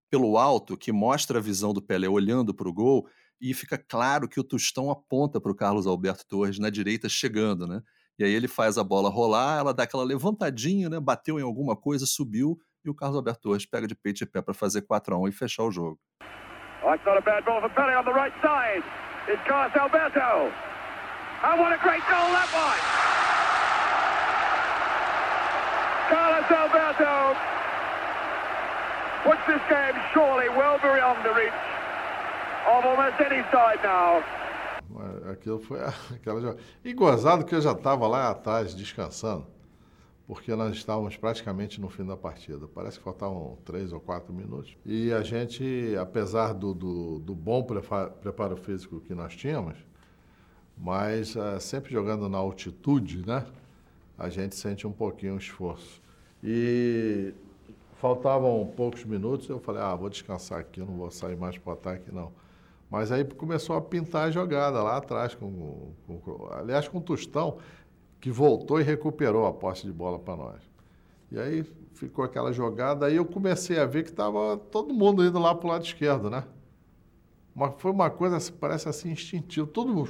pelo 0.09 0.39
alto, 0.39 0.77
que 0.77 0.93
mostra 0.93 1.41
a 1.41 1.43
visão 1.43 1.75
do 1.75 1.83
Pelé 1.83 2.09
olhando 2.09 2.55
para 2.55 2.69
o 2.69 2.73
gol, 2.73 3.09
e 3.41 3.53
fica 3.53 3.77
claro 3.77 4.29
que 4.29 4.39
o 4.39 4.45
Tostão 4.45 4.93
aponta 4.93 5.41
para 5.41 5.51
o 5.51 5.55
Carlos 5.57 5.89
Alberto 5.89 6.25
Torres 6.29 6.59
na 6.61 6.71
direita 6.71 7.09
chegando, 7.09 7.67
né? 7.67 7.83
E 8.17 8.25
aí 8.25 8.31
ele 8.31 8.47
faz 8.47 8.79
a 8.79 8.85
bola 8.85 9.11
rolar, 9.11 9.59
ela 9.59 9.75
dá 9.75 9.83
aquela 9.83 10.05
levantadinha, 10.05 10.89
né? 10.89 11.01
Bateu 11.01 11.41
em 11.41 11.43
alguma 11.43 11.77
coisa, 11.77 12.07
subiu, 12.07 12.57
e 12.85 12.89
o 12.89 12.95
Carlos 12.95 13.17
Alberto 13.17 13.41
Torres 13.41 13.67
pega 13.67 13.89
de 13.89 13.97
peito 13.97 14.23
e 14.23 14.27
pé 14.27 14.41
para 14.41 14.55
fazer 14.55 14.83
4 14.83 15.17
a 15.17 15.19
1 15.19 15.29
e 15.29 15.33
fechar 15.33 15.65
o 15.65 15.73
jogo. 15.73 15.99
Oh, 16.85 16.95
it's 16.95 17.05
not 17.05 17.19
a 17.19 17.21
bad 17.21 17.45
ball 17.45 17.61
for 17.61 17.71
Pelé 17.71 17.99
on 17.99 18.05
the 18.05 18.13
right 18.13 18.33
side. 18.41 18.85
It's 19.29 19.43
Carlos 19.49 19.77
Alberto. 19.77 20.53
And 21.43 21.61
what 21.61 21.73
a 21.73 21.83
great 21.83 22.03
goal 22.09 22.31
that! 22.31 23.06
Carlos 26.49 26.73
Alberto 26.73 27.39
puts 29.25 29.47
this 29.47 29.63
game 29.69 29.97
surely 30.13 30.49
well 30.51 30.79
beyond 30.79 31.23
the 31.25 31.35
reach 31.35 31.53
of 32.69 32.85
almost 32.85 33.21
any 33.21 33.43
side 33.51 33.81
now. 33.83 34.23
Aquilo 35.31 35.59
foi 35.59 35.81
aquela 36.15 36.57
E 36.85 36.95
gozado 36.95 37.45
que 37.45 37.55
eu 37.55 37.61
já 37.61 37.73
estava 37.73 38.07
lá 38.07 38.31
atrás 38.31 38.75
descansando, 38.75 39.47
porque 40.27 40.55
nós 40.55 40.77
estávamos 40.77 41.17
praticamente 41.17 41.81
no 41.81 41.89
fim 41.89 42.05
da 42.05 42.17
partida. 42.17 42.69
Parece 42.69 42.99
que 42.99 43.05
faltavam 43.05 43.59
três 43.65 43.93
ou 43.93 44.01
quatro 44.01 44.33
minutos. 44.33 44.77
E 44.85 45.13
a 45.13 45.23
gente, 45.23 45.97
apesar 46.01 46.53
do, 46.53 46.73
do, 46.73 47.19
do 47.19 47.35
bom 47.35 47.65
preparo 47.65 48.57
físico 48.57 49.01
que 49.01 49.15
nós 49.15 49.35
tínhamos, 49.35 49.77
mas 50.79 51.35
uh, 51.35 51.59
sempre 51.59 51.93
jogando 51.93 52.29
na 52.29 52.39
altitude, 52.39 53.27
né? 53.27 53.45
a 54.19 54.29
gente 54.29 54.55
sente 54.55 54.87
um 54.87 54.93
pouquinho 54.93 55.35
o 55.35 55.39
esforço. 55.39 56.06
E 56.43 57.35
faltavam 57.95 58.73
poucos 58.77 59.05
minutos, 59.05 59.49
eu 59.49 59.59
falei, 59.59 59.83
ah, 59.83 59.95
vou 59.95 60.09
descansar 60.09 60.61
aqui, 60.61 60.81
eu 60.81 60.87
não 60.87 60.95
vou 60.95 61.11
sair 61.11 61.37
mais 61.37 61.57
para 61.59 61.71
o 61.71 61.73
ataque, 61.73 62.13
não. 62.13 62.33
Mas 62.91 63.11
aí 63.11 63.25
começou 63.25 63.77
a 63.77 63.81
pintar 63.81 64.29
a 64.29 64.31
jogada 64.31 64.83
lá 64.83 64.99
atrás, 64.99 65.35
com, 65.35 65.93
com, 66.07 66.49
aliás, 66.53 66.87
com 66.87 66.99
o 66.99 67.01
Tostão, 67.01 67.59
que 68.21 68.31
voltou 68.31 68.81
e 68.81 68.85
recuperou 68.85 69.47
a 69.47 69.53
posse 69.53 69.87
de 69.87 69.93
bola 69.93 70.19
para 70.19 70.37
nós. 70.37 70.63
E 71.31 71.39
aí 71.39 71.65
ficou 71.95 72.25
aquela 72.25 72.53
jogada, 72.53 73.07
aí 73.07 73.17
eu 73.17 73.25
comecei 73.25 73.79
a 73.79 73.87
ver 73.87 74.05
que 74.05 74.11
estava 74.11 74.57
todo 74.57 74.95
mundo 74.95 75.25
indo 75.25 75.39
lá 75.39 75.55
para 75.55 75.67
o 75.67 75.71
lado 75.71 75.85
esquerdo, 75.85 76.31
né? 76.31 76.45
Mas 77.55 77.75
foi 77.79 77.91
uma 77.91 78.11
coisa, 78.11 78.39
parece 78.53 78.89
assim, 78.89 79.11
instintiva. 79.11 79.67
Todo, 79.67 80.07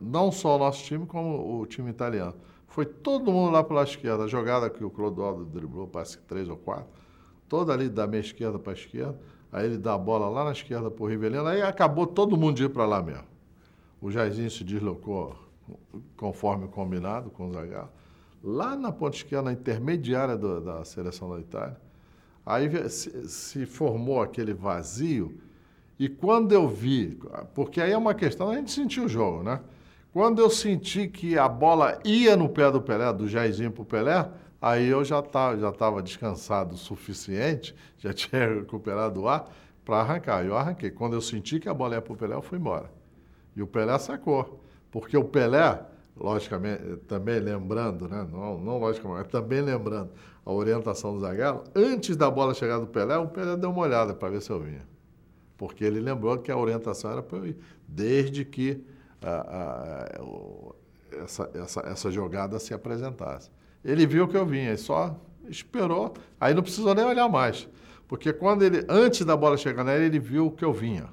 não 0.00 0.32
só 0.32 0.56
o 0.56 0.58
nosso 0.58 0.82
time, 0.82 1.06
como 1.06 1.60
o 1.60 1.66
time 1.66 1.90
italiano. 1.90 2.34
Foi 2.74 2.84
todo 2.84 3.30
mundo 3.30 3.52
lá 3.52 3.62
para 3.62 3.82
a 3.82 3.84
esquerda. 3.84 4.24
A 4.24 4.26
jogada 4.26 4.68
que 4.68 4.82
o 4.82 4.90
Clodoaldo 4.90 5.44
driblou, 5.44 5.86
que 5.86 6.18
três 6.26 6.48
ou 6.48 6.56
quatro. 6.56 6.88
Toda 7.48 7.72
ali 7.72 7.88
da 7.88 8.04
minha 8.04 8.20
esquerda 8.20 8.58
para 8.58 8.72
a 8.72 8.74
esquerda. 8.74 9.16
Aí 9.52 9.66
ele 9.66 9.78
dá 9.78 9.94
a 9.94 9.98
bola 9.98 10.28
lá 10.28 10.42
na 10.42 10.50
esquerda 10.50 10.90
pro 10.90 11.06
Rivelino, 11.06 11.46
aí 11.46 11.62
acabou 11.62 12.04
todo 12.04 12.36
mundo 12.36 12.56
de 12.56 12.64
ir 12.64 12.70
para 12.70 12.84
lá 12.84 13.00
mesmo. 13.00 13.22
O 14.02 14.10
Jairzinho 14.10 14.50
se 14.50 14.64
deslocou 14.64 15.36
conforme 16.16 16.66
combinado 16.66 17.30
com 17.30 17.46
o 17.46 17.52
Zagallo, 17.52 17.90
lá 18.42 18.74
na 18.74 18.90
ponta 18.90 19.16
esquerda, 19.16 19.44
na 19.44 19.52
intermediária 19.52 20.36
do- 20.36 20.60
da 20.60 20.84
seleção 20.84 21.30
da 21.30 21.38
Itália. 21.38 21.80
Aí 22.44 22.88
se, 22.90 23.28
se 23.28 23.66
formou 23.66 24.20
aquele 24.20 24.52
vazio, 24.52 25.38
e 25.96 26.08
quando 26.08 26.50
eu 26.50 26.66
vi, 26.66 27.20
porque 27.54 27.80
aí 27.80 27.92
é 27.92 27.96
uma 27.96 28.14
questão, 28.14 28.50
a 28.50 28.56
gente 28.56 28.72
sentiu 28.72 29.04
o 29.04 29.08
jogo, 29.08 29.44
né? 29.44 29.60
Quando 30.14 30.40
eu 30.40 30.48
senti 30.48 31.08
que 31.08 31.36
a 31.36 31.48
bola 31.48 31.98
ia 32.04 32.36
no 32.36 32.48
pé 32.48 32.70
do 32.70 32.80
Pelé, 32.80 33.12
do 33.12 33.26
Jairzinho 33.26 33.72
pro 33.72 33.84
Pelé, 33.84 34.30
aí 34.62 34.86
eu 34.86 35.04
já 35.04 35.18
estava 35.18 35.58
já 35.58 35.72
tava 35.72 36.00
descansado 36.00 36.76
o 36.76 36.78
suficiente, 36.78 37.74
já 37.98 38.12
tinha 38.12 38.60
recuperado 38.60 39.22
o 39.22 39.28
ar 39.28 39.50
para 39.84 39.96
arrancar. 39.96 40.46
Eu 40.46 40.56
arranquei. 40.56 40.92
Quando 40.92 41.14
eu 41.14 41.20
senti 41.20 41.58
que 41.58 41.68
a 41.68 41.74
bola 41.74 41.96
ia 41.96 42.00
pro 42.00 42.14
Pelé, 42.14 42.36
eu 42.36 42.42
fui 42.42 42.58
embora. 42.58 42.92
E 43.56 43.60
o 43.60 43.66
Pelé 43.66 43.98
sacou. 43.98 44.62
Porque 44.88 45.16
o 45.16 45.24
Pelé, 45.24 45.84
logicamente, 46.16 46.80
eh, 46.80 46.96
também 47.08 47.40
lembrando, 47.40 48.08
né? 48.08 48.24
não, 48.30 48.56
não 48.60 48.78
logicamente, 48.78 49.18
mas 49.18 49.26
também 49.26 49.62
lembrando 49.62 50.10
a 50.46 50.52
orientação 50.52 51.12
do 51.12 51.18
Zagallo, 51.18 51.64
antes 51.74 52.16
da 52.16 52.30
bola 52.30 52.54
chegar 52.54 52.78
do 52.78 52.86
Pelé, 52.86 53.16
o 53.16 53.26
Pelé 53.26 53.56
deu 53.56 53.68
uma 53.68 53.82
olhada 53.82 54.14
para 54.14 54.28
ver 54.28 54.40
se 54.40 54.50
eu 54.50 54.60
vinha. 54.60 54.86
Porque 55.58 55.84
ele 55.84 55.98
lembrou 55.98 56.38
que 56.38 56.52
a 56.52 56.56
orientação 56.56 57.10
era 57.10 57.20
para 57.20 57.38
eu 57.38 57.46
ir, 57.48 57.56
desde 57.88 58.44
que 58.44 58.93
ah, 59.24 60.08
ah, 60.18 60.22
o- 60.22 60.74
essa, 61.22 61.50
essa, 61.54 61.80
essa 61.86 62.10
jogada 62.10 62.58
se 62.58 62.74
apresentasse. 62.74 63.50
Ele 63.84 64.06
viu 64.06 64.26
que 64.28 64.36
eu 64.36 64.44
vinha, 64.46 64.72
e 64.72 64.76
só 64.78 65.16
esperou, 65.48 66.14
aí 66.40 66.54
não 66.54 66.62
precisou 66.62 66.94
nem 66.94 67.04
olhar 67.04 67.28
mais. 67.28 67.68
Porque 68.08 68.32
quando 68.32 68.62
ele, 68.62 68.84
antes 68.88 69.24
da 69.24 69.36
bola 69.36 69.56
chegar 69.56 69.84
nele, 69.84 70.06
ele 70.06 70.18
viu 70.18 70.50
que 70.50 70.64
eu 70.64 70.72
vinha. 70.72 71.08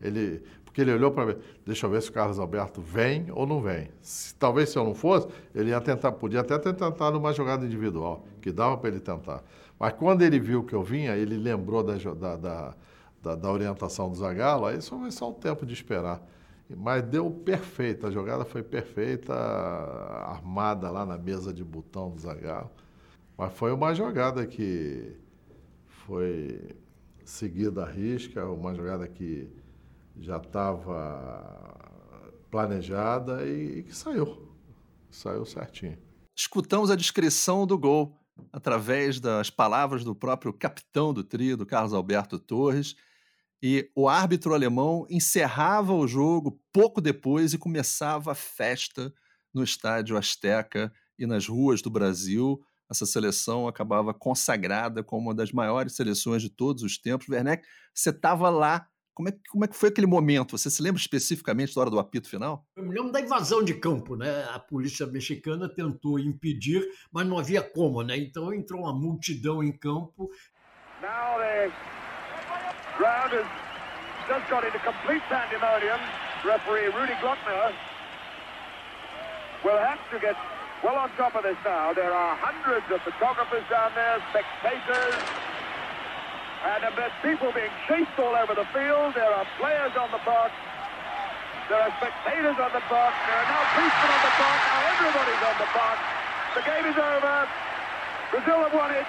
Ele, 0.00 0.42
porque 0.64 0.80
ele 0.80 0.92
olhou 0.92 1.10
para 1.10 1.24
ver, 1.26 1.38
deixa 1.66 1.86
eu 1.86 1.90
ver 1.90 2.02
se 2.02 2.10
o 2.10 2.12
Carlos 2.12 2.38
Alberto 2.38 2.80
vem 2.80 3.26
ou 3.32 3.46
não 3.46 3.60
vem. 3.60 3.88
Se- 4.00 4.34
talvez 4.34 4.68
se 4.70 4.78
eu 4.78 4.84
não 4.84 4.94
fosse, 4.94 5.28
ele 5.54 5.70
ia 5.70 5.80
tentar, 5.80 6.12
podia 6.12 6.40
até 6.40 6.58
ter 6.58 6.72
tentado 6.74 7.18
uma 7.18 7.32
jogada 7.32 7.64
individual, 7.64 8.24
que 8.40 8.52
dava 8.52 8.76
para 8.76 8.90
ele 8.90 9.00
tentar. 9.00 9.42
Mas 9.78 9.92
quando 9.94 10.22
ele 10.22 10.38
viu 10.40 10.62
que 10.64 10.74
eu 10.74 10.82
vinha, 10.82 11.16
ele 11.16 11.36
lembrou 11.36 11.82
da, 11.82 11.94
da, 12.36 12.74
da- 13.22 13.34
da 13.34 13.50
orientação 13.50 14.08
do 14.08 14.16
Zagallo, 14.16 14.66
aí 14.66 14.80
só 14.80 14.98
foi 14.98 15.10
só 15.10 15.30
o 15.30 15.34
tempo 15.34 15.66
de 15.66 15.74
esperar. 15.74 16.20
Mas 16.76 17.02
deu 17.02 17.30
perfeito, 17.30 18.06
a 18.06 18.10
jogada 18.10 18.44
foi 18.44 18.62
perfeita, 18.62 19.32
armada 19.34 20.90
lá 20.90 21.06
na 21.06 21.16
mesa 21.16 21.52
de 21.52 21.64
botão 21.64 22.10
do 22.10 22.20
Zagallo. 22.20 22.70
Mas 23.36 23.52
foi 23.54 23.72
uma 23.72 23.94
jogada 23.94 24.46
que 24.46 25.16
foi 25.86 26.76
seguida 27.24 27.84
à 27.84 27.86
risca, 27.90 28.44
uma 28.46 28.74
jogada 28.74 29.06
que 29.08 29.48
já 30.18 30.36
estava 30.36 31.78
planejada 32.50 33.46
e, 33.46 33.78
e 33.78 33.82
que 33.84 33.94
saiu. 33.94 34.48
Saiu 35.10 35.44
certinho. 35.44 35.96
Escutamos 36.36 36.90
a 36.90 36.96
descrição 36.96 37.66
do 37.66 37.78
gol 37.78 38.16
através 38.52 39.18
das 39.20 39.50
palavras 39.50 40.04
do 40.04 40.14
próprio 40.14 40.52
capitão 40.52 41.12
do 41.12 41.24
trio, 41.24 41.56
do 41.56 41.66
Carlos 41.66 41.92
Alberto 41.92 42.38
Torres. 42.38 42.94
E 43.62 43.90
o 43.94 44.08
árbitro 44.08 44.54
alemão 44.54 45.06
encerrava 45.10 45.92
o 45.92 46.06
jogo 46.06 46.60
pouco 46.72 47.00
depois 47.00 47.52
e 47.52 47.58
começava 47.58 48.32
a 48.32 48.34
festa 48.34 49.12
no 49.52 49.64
estádio 49.64 50.16
Azteca 50.16 50.92
e 51.18 51.26
nas 51.26 51.46
ruas 51.48 51.82
do 51.82 51.90
Brasil. 51.90 52.60
Essa 52.90 53.04
seleção 53.04 53.66
acabava 53.66 54.14
consagrada 54.14 55.02
como 55.02 55.22
uma 55.28 55.34
das 55.34 55.52
maiores 55.52 55.94
seleções 55.96 56.40
de 56.40 56.48
todos 56.48 56.82
os 56.82 56.96
tempos. 56.98 57.28
Werneck, 57.28 57.66
você 57.92 58.10
estava 58.10 58.48
lá. 58.48 58.86
Como 59.12 59.28
é, 59.28 59.32
que- 59.32 59.40
como 59.50 59.64
é 59.64 59.68
que 59.68 59.74
foi 59.74 59.88
aquele 59.88 60.06
momento? 60.06 60.56
Você 60.56 60.70
se 60.70 60.80
lembra 60.80 61.00
especificamente 61.00 61.74
da 61.74 61.80
hora 61.80 61.90
do 61.90 61.98
apito 61.98 62.28
final? 62.28 62.64
Eu 62.76 62.84
me 62.84 62.94
lembro 62.94 63.10
da 63.10 63.20
invasão 63.20 63.64
de 63.64 63.74
campo, 63.74 64.14
né? 64.14 64.44
A 64.54 64.60
polícia 64.60 65.04
mexicana 65.08 65.68
tentou 65.68 66.20
impedir, 66.20 66.86
mas 67.10 67.26
não 67.26 67.36
havia 67.36 67.60
como, 67.60 68.00
né? 68.04 68.16
Então 68.16 68.54
entrou 68.54 68.82
uma 68.82 68.92
multidão 68.92 69.60
em 69.60 69.72
campo. 69.72 70.30
Now 71.02 71.40
the 71.40 71.97
ground 72.98 73.30
has 73.30 73.46
just 74.26 74.50
got 74.50 74.66
into 74.66 74.82
complete 74.82 75.22
pandemonium. 75.30 76.02
Referee 76.42 76.90
Rudy 76.90 77.14
Glockner 77.22 77.70
will 79.62 79.78
have 79.78 80.02
to 80.10 80.18
get 80.18 80.34
well 80.82 80.98
on 80.98 81.06
top 81.14 81.38
of 81.38 81.46
this 81.46 81.56
now. 81.62 81.94
There 81.94 82.10
are 82.10 82.34
hundreds 82.34 82.90
of 82.90 82.98
photographers 83.06 83.62
down 83.70 83.94
there, 83.94 84.18
spectators, 84.34 85.14
and 86.66 86.82
there's 86.98 87.14
people 87.22 87.54
being 87.54 87.70
chased 87.86 88.18
all 88.18 88.34
over 88.34 88.58
the 88.58 88.66
field. 88.74 89.14
There 89.14 89.30
are 89.30 89.46
players 89.62 89.94
on 89.94 90.10
the 90.10 90.22
box. 90.26 90.50
There 91.70 91.78
are 91.78 91.94
spectators 92.02 92.58
on 92.58 92.70
the 92.74 92.82
box. 92.90 93.14
There 93.30 93.38
are 93.38 93.46
now 93.46 93.62
policemen 93.78 94.10
on 94.10 94.22
the 94.26 94.34
box. 94.42 94.58
Now 94.58 94.80
everybody's 94.98 95.42
on 95.46 95.56
the 95.62 95.70
box. 95.70 95.96
The 96.58 96.62
game 96.66 96.86
is 96.90 96.98
over. 96.98 97.34
Brazil 98.34 98.58
have 98.66 98.74
won 98.74 98.90
it. 98.90 99.06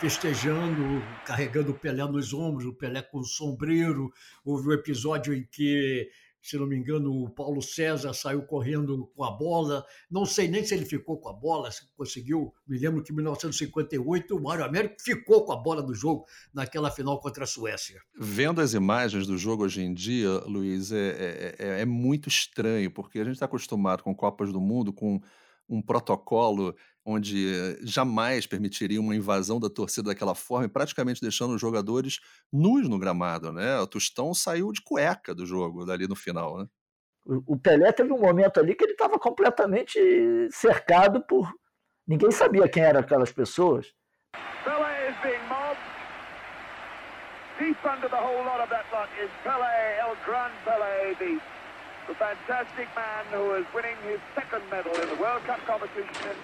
Festejando, 0.00 1.02
carregando 1.24 1.70
o 1.70 1.74
Pelé 1.78 2.04
nos 2.06 2.32
ombros, 2.34 2.66
o 2.66 2.74
Pelé 2.74 3.02
com 3.02 3.18
o 3.20 3.24
sombreiro. 3.24 4.12
Houve 4.44 4.68
um 4.68 4.72
episódio 4.72 5.32
em 5.32 5.46
que, 5.50 6.08
se 6.42 6.58
não 6.58 6.66
me 6.66 6.76
engano, 6.76 7.10
o 7.10 7.30
Paulo 7.30 7.62
César 7.62 8.12
saiu 8.12 8.42
correndo 8.42 9.06
com 9.16 9.24
a 9.24 9.30
bola. 9.30 9.84
Não 10.10 10.26
sei 10.26 10.46
nem 10.48 10.62
se 10.64 10.74
ele 10.74 10.84
ficou 10.84 11.18
com 11.18 11.28
a 11.28 11.32
bola, 11.32 11.70
se 11.70 11.82
conseguiu. 11.96 12.52
Me 12.66 12.78
lembro 12.78 13.02
que 13.02 13.12
em 13.12 13.16
1958 13.16 14.36
o 14.36 14.42
Mário 14.42 14.64
Américo 14.64 14.96
ficou 15.00 15.44
com 15.44 15.52
a 15.52 15.56
bola 15.56 15.82
do 15.82 15.94
jogo 15.94 16.26
naquela 16.52 16.90
final 16.90 17.18
contra 17.20 17.44
a 17.44 17.46
Suécia. 17.46 18.00
Vendo 18.18 18.60
as 18.60 18.74
imagens 18.74 19.26
do 19.26 19.38
jogo 19.38 19.64
hoje 19.64 19.80
em 19.82 19.94
dia, 19.94 20.30
Luiz, 20.46 20.92
é, 20.92 20.98
é- 20.98 21.54
é- 21.58 21.80
é 21.80 21.84
muito 21.84 22.28
estranho, 22.28 22.90
porque 22.90 23.18
a 23.20 23.24
gente 23.24 23.34
está 23.34 23.46
acostumado 23.46 24.02
com 24.02 24.14
Copas 24.14 24.52
do 24.52 24.60
Mundo, 24.60 24.92
com 24.92 25.20
um 25.68 25.82
protocolo 25.82 26.74
onde 27.04 27.54
eh, 27.54 27.78
jamais 27.82 28.46
permitiria 28.46 29.00
uma 29.00 29.14
invasão 29.14 29.60
da 29.60 29.68
torcida 29.68 30.10
daquela 30.10 30.34
forma, 30.34 30.66
e 30.66 30.68
praticamente 30.68 31.20
deixando 31.20 31.54
os 31.54 31.60
jogadores 31.60 32.18
nus 32.52 32.88
no 32.88 32.98
gramado, 32.98 33.52
né? 33.52 33.78
O 33.78 33.86
Tostão 33.86 34.32
saiu 34.32 34.72
de 34.72 34.80
cueca 34.82 35.34
do 35.34 35.44
jogo 35.44 35.84
dali 35.84 36.08
no 36.08 36.16
final, 36.16 36.58
né? 36.58 36.66
O 37.26 37.56
Pelé 37.56 37.90
teve 37.90 38.12
um 38.12 38.20
momento 38.20 38.60
ali 38.60 38.74
que 38.74 38.84
ele 38.84 38.92
estava 38.92 39.18
completamente 39.18 39.98
cercado 40.50 41.22
por. 41.26 41.50
Ninguém 42.06 42.30
sabia 42.30 42.68
quem 42.68 42.82
eram 42.82 43.00
aquelas 43.00 43.32
pessoas. 43.32 43.86
Pele 44.62 45.08
is 45.08 45.16
being 45.22 45.42
mobbed. 45.48 45.80
Deep 47.58 47.78
under 47.86 48.10
the 48.10 48.16
whole 48.16 48.44
lot 48.44 48.60
of 48.60 48.68
that 48.68 48.84
lot 48.92 49.08
is 49.22 49.30
Pele, 49.42 49.64
El 50.00 50.14
Gran 50.26 50.50
Pele, 50.66 51.14
the, 51.18 51.40
the 52.06 52.14
fantastic 52.14 52.88
man 52.94 53.24
who 53.32 53.56
is 53.58 53.66
winning 53.74 53.96
his 54.08 54.20
second 54.34 54.62
medal 54.70 54.92
in 55.02 55.08
the 55.08 55.22
World 55.22 55.44
Cup 55.46 55.60
competition. 55.66 56.34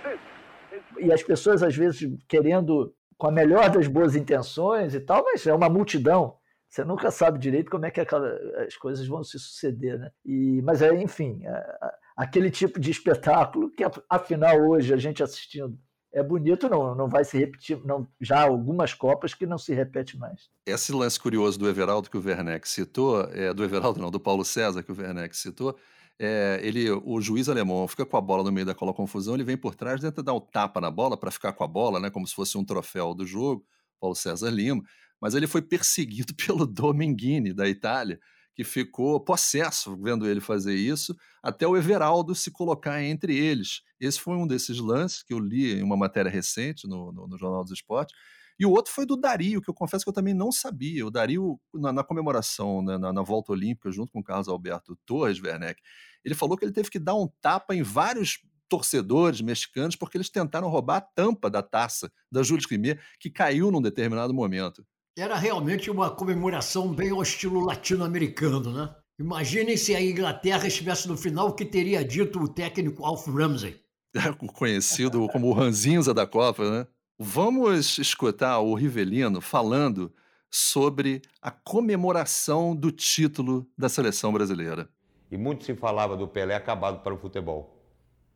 This 0.71 0.81
is 0.99 1.07
E 1.07 1.13
as 1.13 1.23
pessoas, 1.23 1.63
às 1.63 1.75
vezes, 1.77 2.09
querendo, 2.29 2.95
com 3.19 3.29
a 3.29 3.33
melhor 3.33 3.69
das 3.71 3.87
boas 3.89 4.15
intenções 4.15 4.95
e 4.95 5.01
tal, 5.01 5.25
mas 5.25 5.47
é 5.47 5.53
uma 5.55 5.69
multidão. 5.69 6.37
Você 6.69 6.85
nunca 6.85 7.11
sabe 7.11 7.39
direito 7.39 7.71
como 7.71 7.85
é 7.87 7.91
que 7.91 8.01
aquela- 8.01 8.33
as 8.65 8.77
coisas 8.77 9.07
vão 9.09 9.25
se 9.25 9.39
suceder, 9.39 9.99
né? 9.99 10.11
E, 10.25 10.63
mas, 10.63 10.81
é, 10.81 10.95
enfim, 10.95 11.45
a- 11.45 11.53
a- 11.59 11.95
aquele 12.19 12.49
tipo 12.51 12.79
de 12.79 12.93
espetáculo 12.93 13.71
que, 13.73 13.83
afinal, 14.09 14.57
hoje 14.69 14.95
a 14.95 14.97
gente 14.97 15.23
assistindo 15.23 15.77
é 16.13 16.23
bonito, 16.23 16.69
não, 16.69 16.95
não 16.95 17.09
vai 17.09 17.25
se 17.25 17.39
repetir. 17.39 17.81
Não, 17.85 18.07
já 18.21 18.41
há 18.41 18.43
algumas 18.43 18.93
Copas 18.95 19.35
que 19.35 19.47
não 19.47 19.59
se 19.59 19.73
repete 19.75 20.17
mais. 20.19 20.51
Esse 20.67 20.93
lance 20.93 21.19
curioso 21.19 21.59
do 21.59 21.69
Everaldo 21.69 22.11
que 22.11 22.17
o 22.17 22.25
Werneck 22.25 22.69
citou, 22.69 23.23
é, 23.33 23.55
do 23.55 23.63
Everaldo 23.63 24.01
não, 24.01 24.11
do 24.11 24.19
Paulo 24.19 24.45
César 24.45 24.83
que 24.83 24.91
o 24.91 24.97
Werneck 24.97 25.37
citou, 25.37 25.77
é, 26.19 26.61
ele, 26.63 26.91
o 26.91 27.21
juiz 27.21 27.49
alemão 27.49 27.89
fica 27.89 28.05
com 28.05 28.17
a 28.17 28.21
bola 28.21 28.43
no 28.43 28.53
meio 28.53 28.67
daquela 28.67 28.93
confusão, 28.93 29.35
ele 29.35 29.45
vem 29.45 29.57
por 29.57 29.75
trás, 29.75 30.01
tenta 30.01 30.23
dar 30.23 30.35
um 30.35 30.41
tapa 30.41 30.79
na 30.81 30.91
bola 30.91 31.17
para 31.17 31.31
ficar 31.31 31.53
com 31.55 31.65
a 31.65 31.67
bola, 31.67 31.99
né, 31.99 32.11
como 32.11 32.27
se 32.27 32.35
fosse 32.35 32.59
um 32.59 32.65
troféu 32.65 33.15
do 33.15 33.25
jogo, 33.25 33.65
Paulo 33.99 34.15
César 34.15 34.51
Lima, 34.51 34.83
mas 35.19 35.35
ele 35.35 35.47
foi 35.47 35.63
perseguido 35.63 36.35
pelo 36.37 36.67
Dominguini, 36.67 37.55
da 37.55 37.67
Itália, 37.69 38.21
que 38.61 38.65
ficou 38.65 39.19
possesso 39.19 39.97
vendo 39.97 40.29
ele 40.29 40.39
fazer 40.39 40.75
isso, 40.75 41.17
até 41.43 41.67
o 41.67 41.79
Everaldo 41.79 42.35
se 42.35 42.51
colocar 42.51 43.03
entre 43.03 43.35
eles. 43.35 43.81
Esse 43.99 44.21
foi 44.21 44.37
um 44.37 44.47
desses 44.47 44.79
lances 44.79 45.23
que 45.23 45.33
eu 45.33 45.39
li 45.39 45.79
em 45.79 45.83
uma 45.83 45.97
matéria 45.97 46.31
recente 46.31 46.87
no, 46.87 47.11
no, 47.11 47.27
no 47.27 47.39
Jornal 47.39 47.63
dos 47.63 47.73
Esportes, 47.73 48.15
e 48.59 48.67
o 48.67 48.71
outro 48.71 48.93
foi 48.93 49.07
do 49.07 49.17
Dario, 49.17 49.63
que 49.63 49.71
eu 49.71 49.73
confesso 49.73 50.05
que 50.05 50.11
eu 50.11 50.15
também 50.15 50.35
não 50.35 50.53
sabia. 50.53 51.07
O 51.07 51.11
Dario, 51.11 51.59
na, 51.73 51.91
na 51.91 52.05
comemoração, 52.05 52.83
né, 52.83 52.99
na, 52.99 53.15
na 53.15 53.23
volta 53.23 53.53
olímpica, 53.53 53.91
junto 53.91 54.13
com 54.13 54.21
o 54.21 54.23
Carlos 54.23 54.47
Alberto 54.47 54.95
Torres 55.07 55.41
Werneck, 55.41 55.81
ele 56.23 56.35
falou 56.35 56.55
que 56.55 56.63
ele 56.67 56.73
teve 56.73 56.91
que 56.91 56.99
dar 56.99 57.15
um 57.15 57.27
tapa 57.41 57.75
em 57.75 57.83
vários 57.83 58.41
torcedores 58.69 59.41
mexicanos 59.41 59.97
porque 59.97 60.19
eles 60.19 60.29
tentaram 60.29 60.69
roubar 60.69 60.99
a 60.99 61.01
tampa 61.01 61.49
da 61.49 61.63
taça 61.63 62.13
da 62.31 62.43
Júlio 62.43 62.69
Crimea, 62.69 63.01
que 63.19 63.31
caiu 63.31 63.71
num 63.71 63.81
determinado 63.81 64.35
momento. 64.35 64.85
Era 65.19 65.37
realmente 65.37 65.91
uma 65.91 66.11
comemoração 66.11 66.93
bem 66.93 67.11
ao 67.11 67.23
estilo 67.23 67.61
latino-americano, 67.61 68.73
né? 68.73 68.95
Imaginem 69.19 69.77
se 69.77 69.95
a 69.95 70.03
Inglaterra 70.03 70.67
estivesse 70.67 71.09
no 71.09 71.17
final, 71.17 71.49
o 71.49 71.53
que 71.53 71.65
teria 71.65 72.05
dito 72.05 72.39
o 72.39 72.49
técnico 72.49 73.05
Alf 73.05 73.27
Ramsey. 73.27 73.79
conhecido 74.55 75.29
como 75.29 75.49
o 75.49 75.53
Ranzinza 75.53 76.15
da 76.15 76.27
Copa, 76.27 76.71
né? 76.71 76.87
Vamos 77.19 77.99
escutar 77.99 78.61
o 78.61 78.75
Rivelino 78.75 79.41
falando 79.41 80.13
sobre 80.51 81.21
a 81.43 81.51
comemoração 81.51 82.75
do 82.75 82.91
título 82.91 83.69
da 83.77 83.89
seleção 83.89 84.33
brasileira. 84.33 84.89
E 85.31 85.37
muito 85.37 85.65
se 85.65 85.75
falava 85.75 86.17
do 86.17 86.27
Pelé 86.27 86.55
acabado 86.55 87.03
para 87.03 87.15
o 87.15 87.19
futebol. 87.19 87.79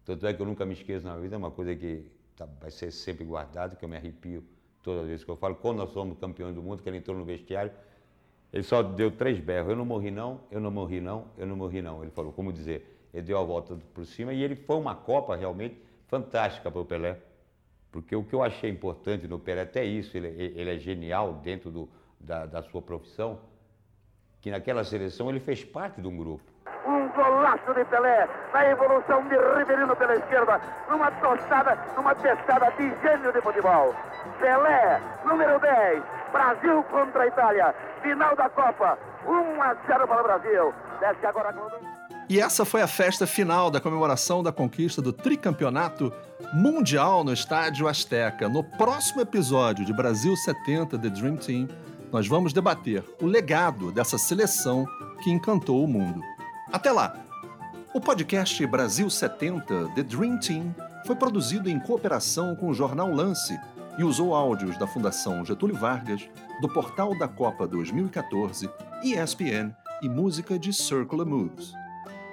Tanto 0.05 0.27
é 0.27 0.35
que 0.35 0.43
eu 0.43 0.47
nunca 0.47 0.67
me 0.67 0.75
esqueço 0.75 1.07
na 1.07 1.17
vida, 1.17 1.35
é 1.35 1.39
uma 1.39 1.51
coisa 1.51 1.75
que 1.75 2.05
tá- 2.37 2.47
vai 2.61 2.71
ser 2.71 2.93
sempre 2.93 3.25
guardado, 3.25 3.77
que 3.77 3.85
eu 3.85 3.89
me 3.89 3.97
arrepio 3.97 4.45
toda 4.85 5.03
vez 5.03 5.25
que 5.25 5.31
eu 5.31 5.37
falo. 5.37 5.57
Quando 5.57 5.79
nós 5.79 5.91
somos 5.91 6.17
campeões 6.19 6.55
do 6.55 6.63
mundo, 6.63 6.83
que 6.83 6.89
ele 6.89 6.99
entrou 6.99 7.17
no 7.17 7.25
vestiário, 7.25 7.73
ele 8.53 8.63
só 8.63 8.83
deu 8.83 9.11
três 9.11 9.41
berros. 9.41 9.71
Eu 9.71 9.77
não 9.77 9.85
morri 9.85 10.11
não, 10.13 10.41
eu 10.51 10.61
não 10.61 10.71
morri 10.71 11.01
não, 11.01 11.27
eu 11.37 11.47
não 11.47 11.57
morri 11.57 11.83
não. 11.83 12.03
Ele 12.03 12.13
falou, 12.13 12.33
como 12.33 12.53
dizer, 12.53 13.09
ele 13.13 13.23
deu 13.23 13.39
a 13.39 13.43
volta 13.43 13.77
por 13.93 14.05
cima 14.05 14.33
e 14.33 14.43
ele 14.43 14.55
foi 14.55 14.77
uma 14.77 14.95
Copa 14.95 15.35
realmente 15.35 15.77
fantástica 16.07 16.71
para 16.71 16.81
o 16.81 16.85
Pelé. 16.85 17.19
Porque 17.91 18.15
o 18.15 18.23
que 18.23 18.35
eu 18.35 18.43
achei 18.43 18.71
importante 18.71 19.27
no 19.27 19.39
Pelé, 19.39 19.63
até 19.63 19.85
isso, 19.85 20.17
ele, 20.17 20.29
ele 20.29 20.71
é 20.71 20.79
genial 20.79 21.35
dentro 21.43 21.71
do, 21.71 21.89
da, 22.21 22.45
da 22.47 22.63
sua 22.63 22.83
profissão, 22.83 23.41
que 24.41 24.51
naquela 24.51 24.85
seleção 24.85 25.31
ele 25.31 25.41
fez 25.41 25.65
parte 25.65 26.01
de 26.01 26.07
um 26.07 26.17
grupo. 26.17 26.54
Golaço 27.55 27.75
de 27.75 27.85
Pelé, 27.85 28.29
na 28.53 28.69
evolução 28.69 29.23
de 29.29 29.37
Riverino 29.57 29.95
pela 29.95 30.17
esquerda, 30.17 30.61
numa 30.91 31.11
tostada, 31.13 31.79
numa 31.97 32.15
testada 32.15 32.71
de 32.73 32.93
gênio 33.01 33.33
de 33.33 33.41
futebol. 33.41 33.95
Pelé, 34.41 35.01
número 35.25 35.59
10, 35.61 36.03
Brasil 36.33 36.83
contra 36.85 37.23
a 37.23 37.27
Itália, 37.27 37.75
final 38.03 38.35
da 38.35 38.49
Copa, 38.49 38.99
1 39.27 39.63
a 39.63 39.75
0 39.87 40.09
para 40.09 40.21
o 40.21 40.25
Brasil. 40.25 40.75
Desce 41.01 41.27
agora 41.27 41.53
com 41.53 41.69
E 42.29 42.41
essa 42.41 42.65
foi 42.65 42.83
a 42.83 42.89
festa 42.89 43.27
final 43.27 43.71
da 43.71 43.81
comemoração 43.81 44.43
da 44.43 44.53
conquista 44.53 45.01
do 45.01 45.13
tricampeonato 45.13 46.13
mundial 46.53 47.23
no 47.23 47.33
Estádio 47.33 47.87
Azteca. 47.87 48.49
No 48.49 48.65
próximo 48.65 49.21
episódio 49.21 49.85
de 49.85 49.93
Brasil 49.93 50.35
70 50.37 50.99
The 50.99 51.09
Dream 51.09 51.37
Team, 51.37 51.69
nós 52.11 52.27
vamos 52.27 52.53
debater 52.53 53.05
o 53.21 53.27
legado 53.27 53.93
dessa 53.93 54.19
seleção 54.19 54.87
que 55.23 55.31
encantou 55.31 55.85
o 55.85 55.89
mundo. 55.89 56.21
Até 56.73 56.91
lá! 56.91 57.24
O 57.95 58.01
podcast 58.01 58.67
Brasil 58.67 59.09
70 59.09 59.93
The 59.95 60.03
Dream 60.03 60.37
Team 60.41 60.75
foi 61.07 61.15
produzido 61.15 61.71
em 61.71 61.79
cooperação 61.79 62.57
com 62.57 62.67
o 62.67 62.75
jornal 62.75 63.09
Lance 63.09 63.57
e 63.97 64.03
usou 64.03 64.35
áudios 64.35 64.77
da 64.77 64.85
Fundação 64.85 65.45
Getúlio 65.45 65.77
Vargas, 65.77 66.29
do 66.61 66.69
Portal 66.69 67.17
da 67.17 67.29
Copa 67.29 67.69
2014, 67.69 68.69
ESPN 69.05 69.73
e 70.03 70.09
música 70.09 70.59
de 70.59 70.73
Circular 70.73 71.25
Moves. 71.25 71.73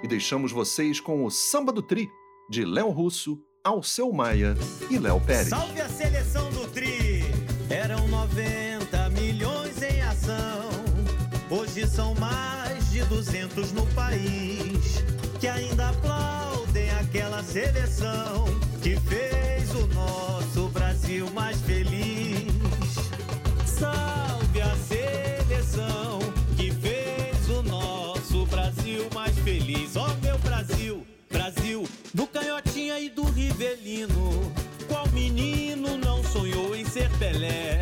E 0.01 0.07
deixamos 0.07 0.51
vocês 0.51 0.99
com 0.99 1.23
o 1.23 1.29
Samba 1.29 1.71
do 1.71 1.83
Tri, 1.83 2.09
de 2.49 2.65
Léo 2.65 2.89
Russo, 2.89 3.39
Alceu 3.63 4.11
Maia 4.11 4.55
e 4.89 4.97
Léo 4.97 5.21
Pérez. 5.21 5.49
Salve 5.49 5.79
a 5.79 5.87
seleção 5.87 6.49
do 6.49 6.67
Tri! 6.69 7.21
Eram 7.69 8.07
90 8.07 9.09
milhões 9.11 9.79
em 9.83 10.01
ação. 10.01 10.71
Hoje 11.51 11.85
são 11.85 12.15
mais 12.15 12.89
de 12.89 13.03
200 13.03 13.71
no 13.73 13.85
país 13.93 15.03
que 15.41 15.47
ainda 15.47 15.89
aplaudem 15.89 16.91
aquela 16.91 17.41
seleção 17.41 18.45
que 18.79 18.95
fez 18.95 19.73
o 19.73 19.87
nosso 19.87 20.67
Brasil 20.67 21.27
mais 21.31 21.59
feliz. 21.61 22.53
Salve 23.65 24.61
a 24.61 24.75
seleção 24.75 26.19
que 26.55 26.71
fez 26.71 27.49
o 27.49 27.63
nosso 27.63 28.45
Brasil 28.45 29.09
mais 29.15 29.35
feliz. 29.39 29.95
Ó 29.95 30.09
meu 30.21 30.37
Brasil, 30.37 31.07
Brasil, 31.31 31.87
do 32.13 32.27
Canhotinha 32.27 32.99
e 32.99 33.09
do 33.09 33.23
Rivelino. 33.23 34.53
Qual 34.87 35.07
menino 35.07 35.97
não 35.97 36.23
sonhou 36.23 36.75
em 36.75 36.85
ser 36.85 37.09
Pelé? 37.17 37.81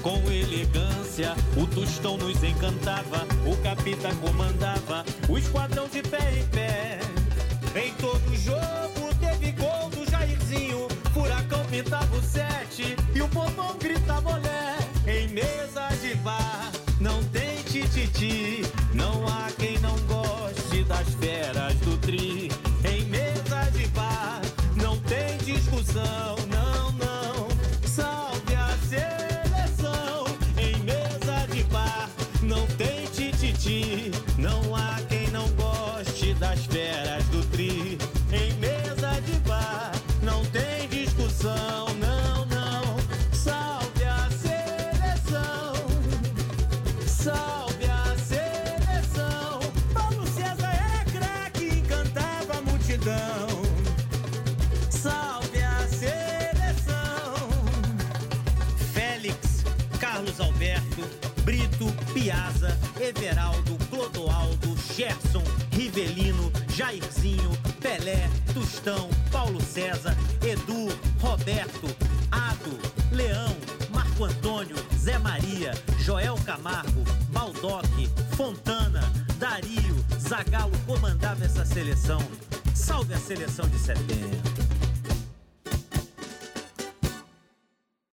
Com 0.00 0.18
elegância, 0.30 1.34
o 1.54 1.66
Tostão 1.66 2.16
nos 2.16 2.42
encantava, 2.42 3.26
o 3.44 3.54
capitão 3.62 4.14
comandava, 4.16 5.04
o 5.28 5.36
esquadrão 5.36 5.86
de 5.88 6.02
pé 6.02 6.38
em 6.38 6.46
pé. 6.48 6.98
Em 7.76 7.92
todo 7.94 8.34
jogo 8.36 9.14
teve 9.20 9.52
gol 9.52 9.90
do 9.90 10.10
Jairzinho, 10.10 10.88
Furacão 11.12 11.64
pintava 11.66 12.16
o 12.16 12.22
sete 12.22 12.96
e 13.14 13.22
o 13.22 13.28
povão 13.28 13.76
gritava 13.78 14.30
olé. 14.30 14.78
Em 15.06 15.28
mesa 15.28 15.88
de 16.00 16.14
bar, 16.16 16.72
não 17.00 17.22
tem 17.24 17.62
tititi, 17.62 18.62